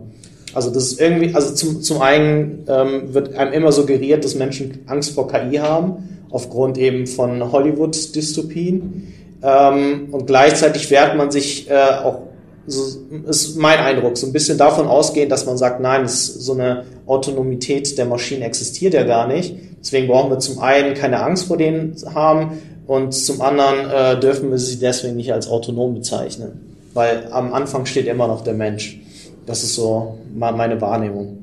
Also 0.53 0.71
das 0.71 0.93
ist 0.93 1.01
irgendwie, 1.01 1.35
also 1.35 1.55
zum, 1.55 1.81
zum 1.81 2.03
einen 2.03 2.65
ähm, 2.69 3.15
wird 3.15 3.35
einem 3.37 3.55
immer 3.55 3.73
suggeriert, 3.73 4.23
dass 4.23 4.35
Menschen 4.35 4.81
Angst 4.87 5.13
vor 5.13 5.29
KI 5.29 5.57
haben, 5.57 6.27
aufgrund 6.29 6.77
eben 6.77 7.07
von 7.07 7.51
Hollywood-Dystopien. 7.51 9.15
Ähm, 9.43 10.09
und 10.13 10.27
gleichzeitig 10.27 10.91
wehrt 10.91 11.17
man 11.17 11.31
sich 11.31 11.71
äh, 11.71 11.75
auch 11.75 12.21
so 12.67 13.01
ist 13.29 13.57
mein 13.57 13.79
Eindruck, 13.79 14.17
so 14.17 14.27
ein 14.27 14.33
bisschen 14.33 14.59
davon 14.59 14.87
ausgehen, 14.87 15.29
dass 15.29 15.47
man 15.47 15.59
sagt, 15.59 15.81
nein, 15.81 16.07
so 16.07 16.53
eine 16.53 16.85
Autonomität 17.07 17.99
der 17.99 18.07
Maschinen 18.07 18.43
existiert 18.43 18.95
ja 18.95 19.03
gar 19.05 19.27
nicht. 19.27 19.55
Deswegen 19.81 20.07
brauchen 20.07 20.31
wir 20.31 20.39
zum 20.39 20.61
einen 20.61 20.95
keine 20.95 21.23
Angst 21.23 21.47
vor 21.47 21.57
denen 21.57 21.97
haben 22.15 22.59
und 22.87 23.13
zum 23.13 23.41
anderen 23.41 23.91
äh, 23.91 24.21
dürfen 24.21 24.51
wir 24.51 24.59
sie 24.59 24.79
deswegen 24.79 25.17
nicht 25.17 25.33
als 25.33 25.49
autonom 25.49 25.95
bezeichnen. 25.95 26.77
Weil 26.95 27.29
am 27.33 27.53
Anfang 27.53 27.87
steht 27.87 28.07
immer 28.07 28.29
noch 28.29 28.45
der 28.45 28.55
Mensch. 28.55 29.01
Das 29.47 29.65
ist 29.65 29.75
so 29.75 30.19
meine 30.35 30.81
Wahrnehmung. 30.81 31.39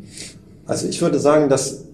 Also 0.65 0.87
ich 0.87 1.01
würde 1.01 1.19
sagen, 1.19 1.49
dass 1.49 1.85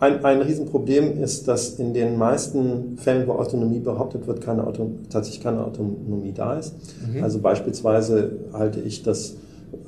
ein, 0.00 0.24
ein 0.24 0.42
Riesenproblem 0.42 1.20
ist, 1.22 1.48
dass 1.48 1.78
in 1.78 1.92
den 1.92 2.16
meisten 2.16 2.96
Fällen, 2.98 3.26
wo 3.26 3.32
Autonomie 3.32 3.80
behauptet 3.80 4.26
wird, 4.26 4.40
keine 4.40 4.66
Auto, 4.66 4.90
tatsächlich 5.10 5.42
keine 5.42 5.64
Autonomie 5.64 6.32
da 6.32 6.58
ist. 6.58 6.74
Mhm. 7.12 7.22
Also 7.22 7.40
beispielsweise 7.40 8.32
halte 8.52 8.80
ich 8.80 9.02
das, 9.02 9.36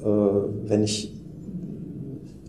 äh, 0.03 0.05
wenn 0.05 0.83
ich, 0.83 1.15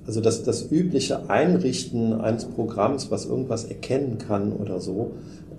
also 0.07 0.21
das, 0.21 0.43
das 0.43 0.71
übliche 0.71 1.29
Einrichten 1.29 2.13
eines 2.13 2.45
Programms, 2.45 3.11
was 3.11 3.25
irgendwas 3.25 3.65
erkennen 3.65 4.17
kann 4.17 4.53
oder 4.53 4.79
so, 4.79 5.11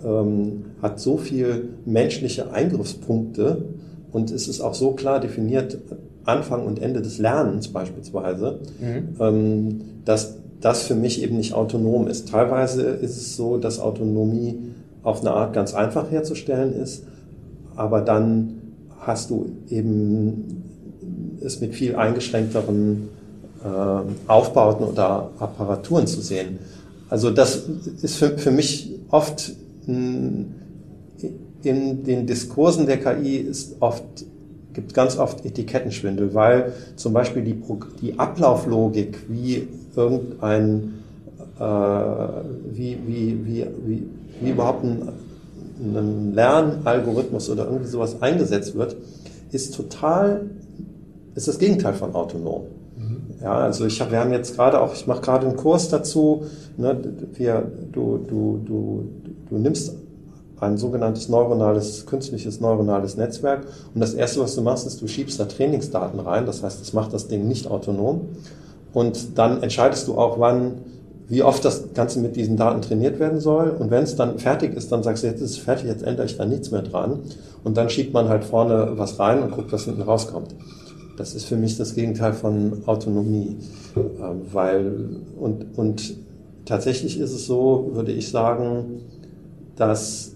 ähm, 0.05 0.65
hat 0.83 0.99
so 0.99 1.17
viel 1.17 1.69
menschliche 1.85 2.53
Eingriffspunkte 2.53 3.65
und 4.11 4.33
es 4.33 4.49
ist 4.49 4.61
auch 4.61 4.75
so 4.75 4.93
klar 4.93 5.21
definiert, 5.21 5.79
Anfang 6.25 6.67
und 6.67 6.81
Ende 6.81 7.03
des 7.03 7.19
Lernens 7.19 7.69
beispielsweise, 7.69 8.61
mhm. 8.81 9.17
ähm, 9.21 9.81
dass 10.05 10.42
das 10.63 10.85
für 10.85 10.95
mich 10.95 11.23
eben 11.23 11.37
nicht 11.37 11.53
autonom 11.53 12.09
ist. 12.09 12.29
Teilweise 12.29 12.83
ist 12.83 13.17
es 13.17 13.37
so, 13.37 13.59
dass 13.59 13.81
Autonomie 13.81 14.59
auf 15.03 15.21
eine 15.21 15.33
Art 15.33 15.53
ganz 15.53 15.75
einfach 15.75 16.11
herzustellen 16.11 16.75
ist, 16.75 17.05
aber 17.77 18.01
dann 18.01 18.61
hast 19.01 19.31
du 19.31 19.51
eben 19.69 20.63
es 21.45 21.61
mit 21.61 21.75
viel 21.75 21.97
eingeschränkteren 21.97 23.09
äh, 23.65 24.29
Aufbauten 24.31 24.85
oder 24.85 25.31
Apparaturen 25.39 26.07
zu 26.07 26.21
sehen. 26.21 26.61
Also 27.11 27.31
das 27.31 27.65
ist 28.01 28.17
für, 28.17 28.39
für 28.39 28.53
mich 28.53 28.95
oft 29.11 29.53
in 29.87 30.55
den 31.65 32.27
Diskursen 32.27 32.87
der 32.87 32.99
KI 32.99 33.37
ist 33.37 33.77
oft 33.81 34.05
gibt 34.73 34.95
ganz 34.95 35.19
oft 35.19 35.45
Etikettenschwindel, 35.45 36.35
weil 36.35 36.73
zum 36.97 37.13
Beispiel 37.13 37.43
die, 37.43 37.61
die 38.01 38.19
Ablauflogik, 38.19 39.19
wie 39.29 39.69
irgendein, 39.97 40.95
äh, 41.59 41.65
wie, 42.73 42.99
wie, 43.07 43.47
wie, 43.47 43.67
wie, 43.87 44.07
wie 44.41 44.51
überhaupt 44.51 44.85
ein, 44.85 45.09
ein 45.81 46.35
Lernalgorithmus 46.35 47.51
oder 47.51 47.67
irgendwie 47.67 47.89
sowas 47.89 48.21
eingesetzt 48.21 48.75
wird, 48.75 48.97
ist 49.51 49.75
total, 49.75 50.43
ist 51.35 51.49
das 51.49 51.59
Gegenteil 51.59 51.95
von 51.95 52.15
autonom. 52.15 52.63
Mhm. 52.97 53.17
Ja, 53.43 53.55
also 53.55 53.87
ich 53.87 54.01
hab, 54.01 54.11
wir 54.11 54.21
haben 54.21 54.33
jetzt 54.33 54.57
gerade 54.57 54.81
auch, 54.81 54.95
ich 54.95 55.07
mache 55.07 55.21
gerade 55.21 55.47
einen 55.47 55.57
Kurs 55.57 55.89
dazu, 55.89 56.45
ne, 56.77 56.97
wir, 57.35 57.71
du, 57.93 58.19
du, 58.19 58.61
du, 58.65 59.05
du 59.51 59.59
nimmst 59.59 59.95
ein 60.63 60.79
sogenanntes 60.79 61.29
neuronales, 61.29 62.07
künstliches 62.07 62.61
neuronales 62.61 63.17
Netzwerk. 63.17 63.67
Und 63.95 64.01
das 64.01 64.15
erste, 64.15 64.41
was 64.41 64.55
du 64.55 64.63
machst, 64.63 64.87
ist, 64.87 65.03
du 65.03 65.09
schiebst 65.09 65.41
da 65.41 65.45
Trainingsdaten 65.45 66.21
rein. 66.21 66.47
Das 66.47 66.63
heißt, 66.63 66.81
das 66.81 66.93
macht 66.93 67.13
das 67.13 67.27
Ding 67.27 67.49
nicht 67.49 67.67
autonom. 67.67 68.29
Und 68.93 69.39
dann 69.39 69.63
entscheidest 69.63 70.09
du 70.09 70.19
auch, 70.19 70.39
wann, 70.39 70.75
wie 71.29 71.43
oft 71.43 71.65
das 71.65 71.95
Ganze 71.95 72.21
mit 72.21 72.37
diesen 72.37 72.57
Daten 72.57 72.83
trainiert 72.83 73.19
werden 73.19 73.41
soll. 73.41 73.71
Und 73.71 73.91
wenn 73.91 74.03
es 74.03 74.17
dann 74.17 74.39
fertig 74.39 74.75
ist, 74.75 74.93
dann 74.93 75.03
sagst 75.03 75.23
du, 75.23 75.29
jetzt 75.29 75.41
ist 75.41 75.53
es 75.53 75.59
fertig, 75.59 75.87
jetzt 75.87 76.03
ändere 76.03 76.27
ich 76.27 76.37
da 76.37 76.45
nichts 76.45 76.71
mehr 76.71 76.83
dran. 76.83 77.21
Und 77.65 77.77
dann 77.77 77.89
schiebt 77.89 78.13
man 78.13 78.29
halt 78.29 78.45
vorne 78.45 78.93
was 78.97 79.19
rein 79.19 79.43
und 79.43 79.53
guckt, 79.53 79.73
was 79.73 79.85
hinten 79.85 80.03
rauskommt. 80.03 80.55
Das 81.17 81.35
ist 81.35 81.45
für 81.45 81.57
mich 81.57 81.77
das 81.77 81.95
Gegenteil 81.95 82.33
von 82.33 82.83
Autonomie. 82.87 83.57
Ähm, 83.97 84.43
weil, 84.53 85.21
und, 85.39 85.79
und 85.79 86.17
tatsächlich 86.65 87.19
ist 87.19 87.33
es 87.33 87.47
so, 87.47 87.91
würde 87.93 88.13
ich 88.13 88.31
sagen, 88.31 89.01
dass 89.77 90.33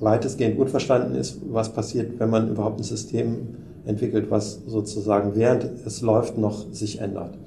weitestgehend 0.00 0.58
unverstanden 0.58 1.14
ist, 1.14 1.38
was 1.50 1.72
passiert, 1.72 2.18
wenn 2.18 2.30
man 2.30 2.50
überhaupt 2.50 2.80
ein 2.80 2.84
System 2.84 3.48
entwickelt, 3.86 4.30
was 4.30 4.60
sozusagen 4.66 5.34
während 5.34 5.68
es 5.86 6.02
läuft 6.02 6.38
noch 6.38 6.72
sich 6.72 7.00
ändert. 7.00 7.38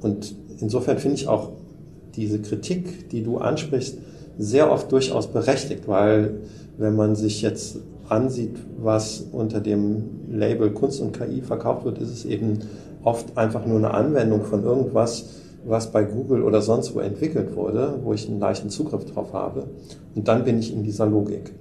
Und 0.00 0.34
insofern 0.60 0.98
finde 0.98 1.16
ich 1.16 1.28
auch 1.28 1.50
diese 2.16 2.40
Kritik, 2.40 3.10
die 3.10 3.22
du 3.22 3.38
ansprichst, 3.38 3.98
sehr 4.38 4.70
oft 4.70 4.90
durchaus 4.90 5.26
berechtigt, 5.26 5.86
weil 5.86 6.40
wenn 6.78 6.96
man 6.96 7.16
sich 7.16 7.42
jetzt 7.42 7.78
ansieht, 8.08 8.56
was 8.78 9.26
unter 9.32 9.60
dem 9.60 10.04
Label 10.30 10.70
Kunst 10.70 11.00
und 11.00 11.12
KI 11.12 11.40
verkauft 11.40 11.84
wird, 11.84 11.98
ist 11.98 12.10
es 12.10 12.24
eben 12.24 12.58
oft 13.02 13.36
einfach 13.36 13.66
nur 13.66 13.78
eine 13.78 13.92
Anwendung 13.92 14.42
von 14.42 14.64
irgendwas, 14.64 15.26
was 15.66 15.90
bei 15.90 16.04
Google 16.04 16.42
oder 16.42 16.60
sonst 16.60 16.94
wo 16.94 17.00
entwickelt 17.00 17.56
wurde, 17.56 17.98
wo 18.02 18.12
ich 18.12 18.28
einen 18.28 18.40
leichten 18.40 18.70
Zugriff 18.70 19.04
drauf 19.06 19.32
habe. 19.32 19.64
Und 20.14 20.28
dann 20.28 20.44
bin 20.44 20.58
ich 20.58 20.72
in 20.72 20.82
dieser 20.82 21.06
Logik. 21.06 21.52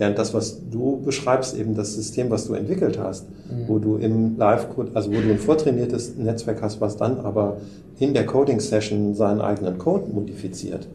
Während 0.00 0.18
das, 0.18 0.32
was 0.32 0.58
du 0.70 0.98
beschreibst, 1.04 1.54
eben 1.58 1.74
das 1.74 1.92
System, 1.92 2.30
was 2.30 2.46
du 2.46 2.54
entwickelt 2.54 2.98
hast, 2.98 3.28
mhm. 3.28 3.68
wo 3.68 3.78
du 3.78 3.96
im 3.96 4.38
Live-Code, 4.38 4.92
also 4.94 5.10
wo 5.10 5.20
du 5.20 5.30
ein 5.30 5.38
vortrainiertes 5.38 6.16
Netzwerk 6.16 6.62
hast, 6.62 6.80
was 6.80 6.96
dann 6.96 7.20
aber 7.20 7.58
in 7.98 8.14
der 8.14 8.24
Coding-Session 8.24 9.14
seinen 9.14 9.42
eigenen 9.42 9.76
Code 9.76 10.10
modifiziert, 10.10 10.88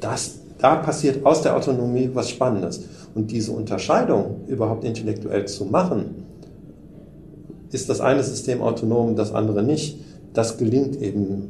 das, 0.00 0.40
da 0.58 0.74
passiert 0.74 1.24
aus 1.24 1.42
der 1.42 1.56
Autonomie 1.56 2.10
was 2.12 2.30
Spannendes. 2.30 2.82
Und 3.14 3.30
diese 3.30 3.52
Unterscheidung 3.52 4.40
überhaupt 4.48 4.82
intellektuell 4.82 5.44
zu 5.46 5.64
machen, 5.64 6.24
ist 7.70 7.88
das 7.88 8.00
eine 8.00 8.24
System 8.24 8.60
autonom, 8.60 9.14
das 9.14 9.32
andere 9.32 9.62
nicht, 9.62 10.00
das 10.32 10.58
gelingt 10.58 11.00
eben 11.00 11.48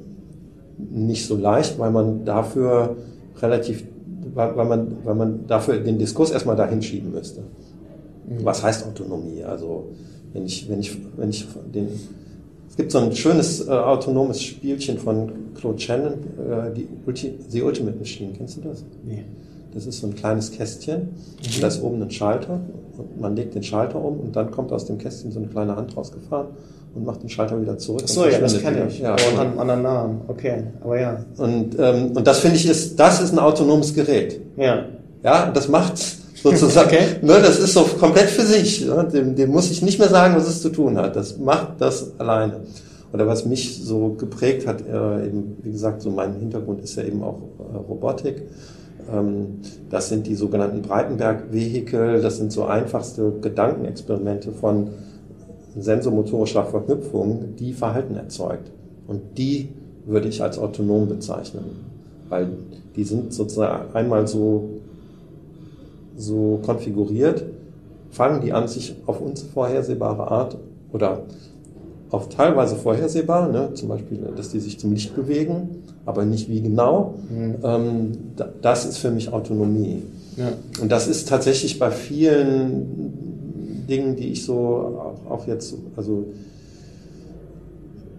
nicht 0.77 1.25
so 1.25 1.39
leicht, 1.39 1.79
weil 1.79 1.91
man 1.91 2.27
dafür 2.27 2.97
relativ 3.41 3.85
weil, 4.35 4.57
weil, 4.57 4.67
man, 4.67 4.97
weil 5.05 5.15
man 5.15 5.47
dafür 5.47 5.79
den 5.79 5.99
Diskurs 5.99 6.31
erstmal 6.31 6.57
dahin 6.57 6.83
schieben 6.83 7.13
müsste. 7.13 7.41
Mhm. 7.41 8.45
Was 8.45 8.63
heißt 8.63 8.87
Autonomie? 8.87 9.45
Also 9.45 9.91
wenn 10.33 10.45
ich, 10.47 10.69
wenn 10.69 10.81
ich, 10.81 10.97
wenn 11.17 11.31
ich 11.31 11.47
den, 11.73 11.89
es 12.69 12.77
gibt 12.77 12.91
so 12.91 12.99
ein 12.99 13.15
schönes 13.15 13.67
äh, 13.67 13.71
autonomes 13.71 14.43
Spielchen 14.43 14.99
von 14.99 15.31
Claude 15.55 15.79
Shannon, 15.79 16.13
äh, 16.13 16.75
die 16.75 16.89
Ulti, 17.07 17.35
The 17.49 17.63
Ultimate 17.63 17.97
Machine, 17.99 18.33
kennst 18.37 18.57
du 18.57 18.63
das? 18.63 18.85
Nee. 19.05 19.25
Das 19.75 19.87
ist 19.87 20.01
so 20.01 20.07
ein 20.07 20.15
kleines 20.15 20.53
Kästchen 20.53 21.11
und 21.45 21.63
da 21.63 21.67
ist 21.67 21.83
oben 21.83 22.01
ein 22.01 22.11
Schalter 22.11 22.61
und 22.97 23.21
man 23.21 23.35
legt 23.35 23.55
den 23.55 23.63
Schalter 23.63 24.03
um 24.03 24.21
und 24.21 24.37
dann 24.37 24.51
kommt 24.51 24.73
aus 24.73 24.87
dem 24.87 24.99
Kästchen 24.99 25.33
so 25.33 25.41
eine 25.41 25.49
kleine 25.49 25.75
Hand 25.75 25.97
rausgefahren 25.97 26.49
und 26.95 27.05
macht 27.05 27.23
den 27.23 27.29
Schalter 27.29 27.61
wieder 27.61 27.77
zurück. 27.77 28.03
Ach 28.05 28.09
so, 28.09 28.27
ja, 28.27 28.39
das 28.39 28.61
kenne 28.61 28.87
ich. 28.89 29.01
Ja, 29.01 29.13
und 29.13 29.39
an 29.39 29.59
anderen 29.59 29.83
Namen. 29.83 30.21
Okay, 30.29 30.65
aber 30.83 31.01
ja. 31.01 31.25
Und, 31.39 31.77
ähm, 31.79 32.13
und 32.15 32.27
das 32.27 32.39
finde 32.39 32.57
ich 32.57 32.69
ist, 32.69 32.99
das 32.99 33.21
ist 33.21 33.33
ein 33.33 33.39
autonomes 33.39 33.95
Gerät. 33.95 34.41
Ja. 34.57 34.87
Ja, 35.23 35.51
das 35.51 35.69
macht 35.69 35.99
sozusagen, 36.43 36.89
okay. 36.95 37.07
ne, 37.23 37.41
das 37.41 37.59
ist 37.59 37.73
so 37.73 37.83
komplett 37.83 38.29
für 38.29 38.43
sich. 38.43 38.87
Ne? 38.87 39.09
Dem, 39.13 39.35
dem 39.35 39.51
muss 39.51 39.71
ich 39.71 39.83
nicht 39.83 39.99
mehr 39.99 40.09
sagen, 40.09 40.37
was 40.37 40.47
es 40.47 40.63
zu 40.63 40.69
tun 40.69 40.97
hat. 40.99 41.17
Das 41.17 41.39
macht 41.39 41.81
das 41.81 42.13
alleine. 42.19 42.61
Oder 43.13 43.27
was 43.27 43.45
mich 43.45 43.83
so 43.83 44.11
geprägt 44.19 44.67
hat, 44.67 44.81
äh, 44.81 45.27
eben, 45.27 45.57
wie 45.63 45.71
gesagt, 45.71 46.03
so 46.03 46.11
mein 46.11 46.35
Hintergrund 46.35 46.83
ist 46.83 46.97
ja 46.97 47.05
eben 47.05 47.23
auch 47.23 47.39
äh, 47.73 47.77
Robotik. 47.77 48.43
Ähm, 49.13 49.61
das 49.91 50.09
sind 50.09 50.27
die 50.27 50.35
sogenannten 50.35 50.83
Breitenberg-Vehikel, 50.83 52.21
das 52.21 52.39
sind 52.39 52.53
so 52.53 52.65
einfachste 52.65 53.33
Gedankenexperimente 53.41 54.53
von 54.53 54.89
sensomotorischer 55.77 56.65
Verknüpfung, 56.65 57.57
die 57.59 57.73
Verhalten 57.73 58.17
erzeugt. 58.17 58.71
Und 59.07 59.39
die 59.39 59.71
würde 60.07 60.29
ich 60.29 60.43
als 60.43 60.59
autonom 60.59 61.09
bezeichnen, 61.09 61.65
weil 62.29 62.49
die 62.97 63.05
sind 63.05 63.33
sozusagen 63.33 63.95
einmal 63.95 64.27
so, 64.27 64.71
so 66.17 66.61
konfiguriert, 66.65 67.45
fangen 68.11 68.41
die 68.41 68.53
an, 68.53 68.69
sich 68.69 68.95
auf 69.07 69.21
unvorhersehbare 69.21 70.31
Art 70.31 70.57
oder 70.93 71.23
auf 72.11 72.29
teilweise 72.29 72.77
vorhersehbar, 72.77 73.51
ne? 73.51 73.75
zum 73.75 73.89
Beispiel, 73.89 74.19
dass 74.37 74.51
die 74.51 74.61
sich 74.61 74.79
zum 74.79 74.93
Licht 74.93 75.17
bewegen, 75.17 75.83
aber 76.07 76.25
nicht 76.25 76.49
wie 76.49 76.61
genau. 76.61 77.15
Mhm. 77.31 77.55
Ähm, 77.63 78.13
das 78.61 78.85
ist 78.85 78.99
für 78.99 79.11
mich 79.11 79.33
Autonomie. 79.33 80.03
Ja. 80.37 80.53
Und 80.81 80.91
das 80.91 81.07
ist 81.07 81.29
tatsächlich 81.29 81.79
bei 81.79 81.91
vielen 81.91 83.87
Dingen, 83.89 84.17
die 84.17 84.29
ich 84.29 84.45
so 84.45 85.15
auch, 85.29 85.47
jetzt, 85.47 85.75
also 85.97 86.27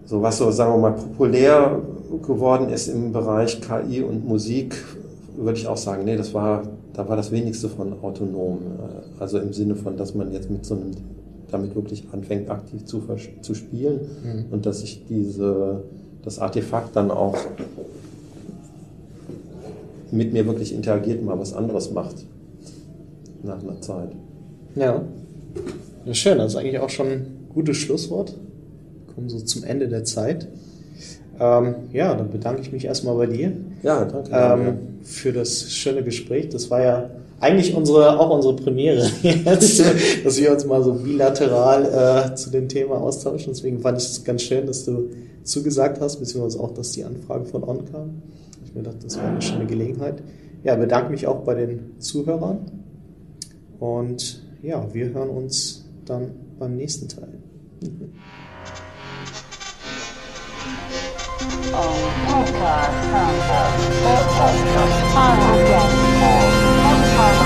so 0.04 0.22
was 0.22 0.38
so, 0.38 0.50
sagen 0.50 0.72
wir 0.74 0.78
mal, 0.78 0.92
populär 0.92 1.82
geworden 2.26 2.68
ist 2.68 2.88
im 2.88 3.12
Bereich 3.12 3.60
KI 3.60 4.02
und 4.02 4.26
Musik, 4.26 4.76
würde 5.36 5.58
ich 5.58 5.66
auch 5.66 5.76
sagen, 5.76 6.04
nee, 6.04 6.16
das 6.16 6.32
war, 6.32 6.62
da 6.94 7.08
war 7.08 7.16
das 7.16 7.30
wenigste 7.30 7.68
von 7.68 7.92
autonom. 8.00 8.58
Äh, 8.58 9.20
also 9.22 9.38
im 9.38 9.52
Sinne 9.52 9.76
von, 9.76 9.96
dass 9.96 10.14
man 10.14 10.32
jetzt 10.32 10.50
mit 10.50 10.64
so 10.64 10.74
einem 10.74 10.92
damit 11.50 11.74
wirklich 11.76 12.04
anfängt, 12.12 12.50
aktiv 12.50 12.84
zu, 12.84 13.02
zu 13.40 13.54
spielen 13.54 14.00
mhm. 14.24 14.44
und 14.50 14.66
dass 14.66 14.80
sich 14.80 15.04
diese, 15.08 15.82
das 16.26 16.40
Artefakt 16.40 16.96
dann 16.96 17.12
auch 17.12 17.36
mit 20.10 20.32
mir 20.32 20.44
wirklich 20.44 20.74
interagiert 20.74 21.20
und 21.20 21.26
mal 21.26 21.38
was 21.38 21.54
anderes 21.54 21.92
macht 21.92 22.16
nach 23.44 23.62
einer 23.62 23.80
Zeit. 23.80 24.10
Ja. 24.74 25.02
ja 26.04 26.14
schön, 26.14 26.38
das 26.38 26.52
ist 26.52 26.56
eigentlich 26.56 26.80
auch 26.80 26.90
schon 26.90 27.06
ein 27.06 27.26
gutes 27.54 27.76
Schlusswort. 27.76 28.34
Wir 29.06 29.14
kommen 29.14 29.28
so 29.28 29.38
zum 29.38 29.62
Ende 29.62 29.86
der 29.86 30.02
Zeit. 30.02 30.48
Ähm, 31.38 31.76
ja, 31.92 32.14
dann 32.14 32.30
bedanke 32.30 32.60
ich 32.60 32.72
mich 32.72 32.86
erstmal 32.86 33.14
bei 33.16 33.26
dir. 33.26 33.52
Ja, 33.84 34.04
danke. 34.04 34.30
Ähm, 34.32 34.78
für 35.04 35.32
das 35.32 35.70
schöne 35.70 36.02
Gespräch. 36.02 36.48
Das 36.48 36.70
war 36.70 36.82
ja 36.82 37.10
eigentlich 37.38 37.72
unsere, 37.72 38.18
auch 38.18 38.30
unsere 38.30 38.56
Premiere 38.56 39.08
jetzt, 39.22 39.80
dass 40.24 40.40
wir 40.40 40.50
uns 40.50 40.64
mal 40.64 40.82
so 40.82 40.94
bilateral 40.94 42.32
äh, 42.32 42.34
zu 42.34 42.50
dem 42.50 42.68
Thema 42.68 42.96
austauschen. 42.96 43.52
Deswegen 43.52 43.78
fand 43.78 43.98
ich 43.98 44.08
es 44.08 44.24
ganz 44.24 44.42
schön, 44.42 44.66
dass 44.66 44.84
du 44.84 45.08
zugesagt 45.46 46.00
hast, 46.00 46.18
beziehungsweise 46.18 46.60
auch, 46.60 46.74
dass 46.74 46.92
die 46.92 47.04
Anfrage 47.04 47.44
von 47.46 47.64
On 47.64 47.84
kam. 47.90 48.22
Ich 48.64 48.74
mir 48.74 48.82
gedacht, 48.82 49.02
das 49.04 49.16
wäre 49.16 49.28
eine 49.28 49.42
schöne 49.42 49.66
Gelegenheit. 49.66 50.22
Ja, 50.64 50.74
bedanke 50.74 51.10
mich 51.10 51.26
auch 51.26 51.44
bei 51.44 51.54
den 51.54 52.00
Zuhörern. 52.00 52.82
Und 53.78 54.42
ja, 54.62 54.92
wir 54.92 55.10
hören 55.10 55.30
uns 55.30 55.84
dann 56.04 56.32
beim 56.58 56.76
nächsten 56.76 57.08
Teil. 57.08 57.38
Oh, 61.72 61.94
podcast, 62.26 63.02
podcast, 64.02 64.56
podcast. 67.14 67.45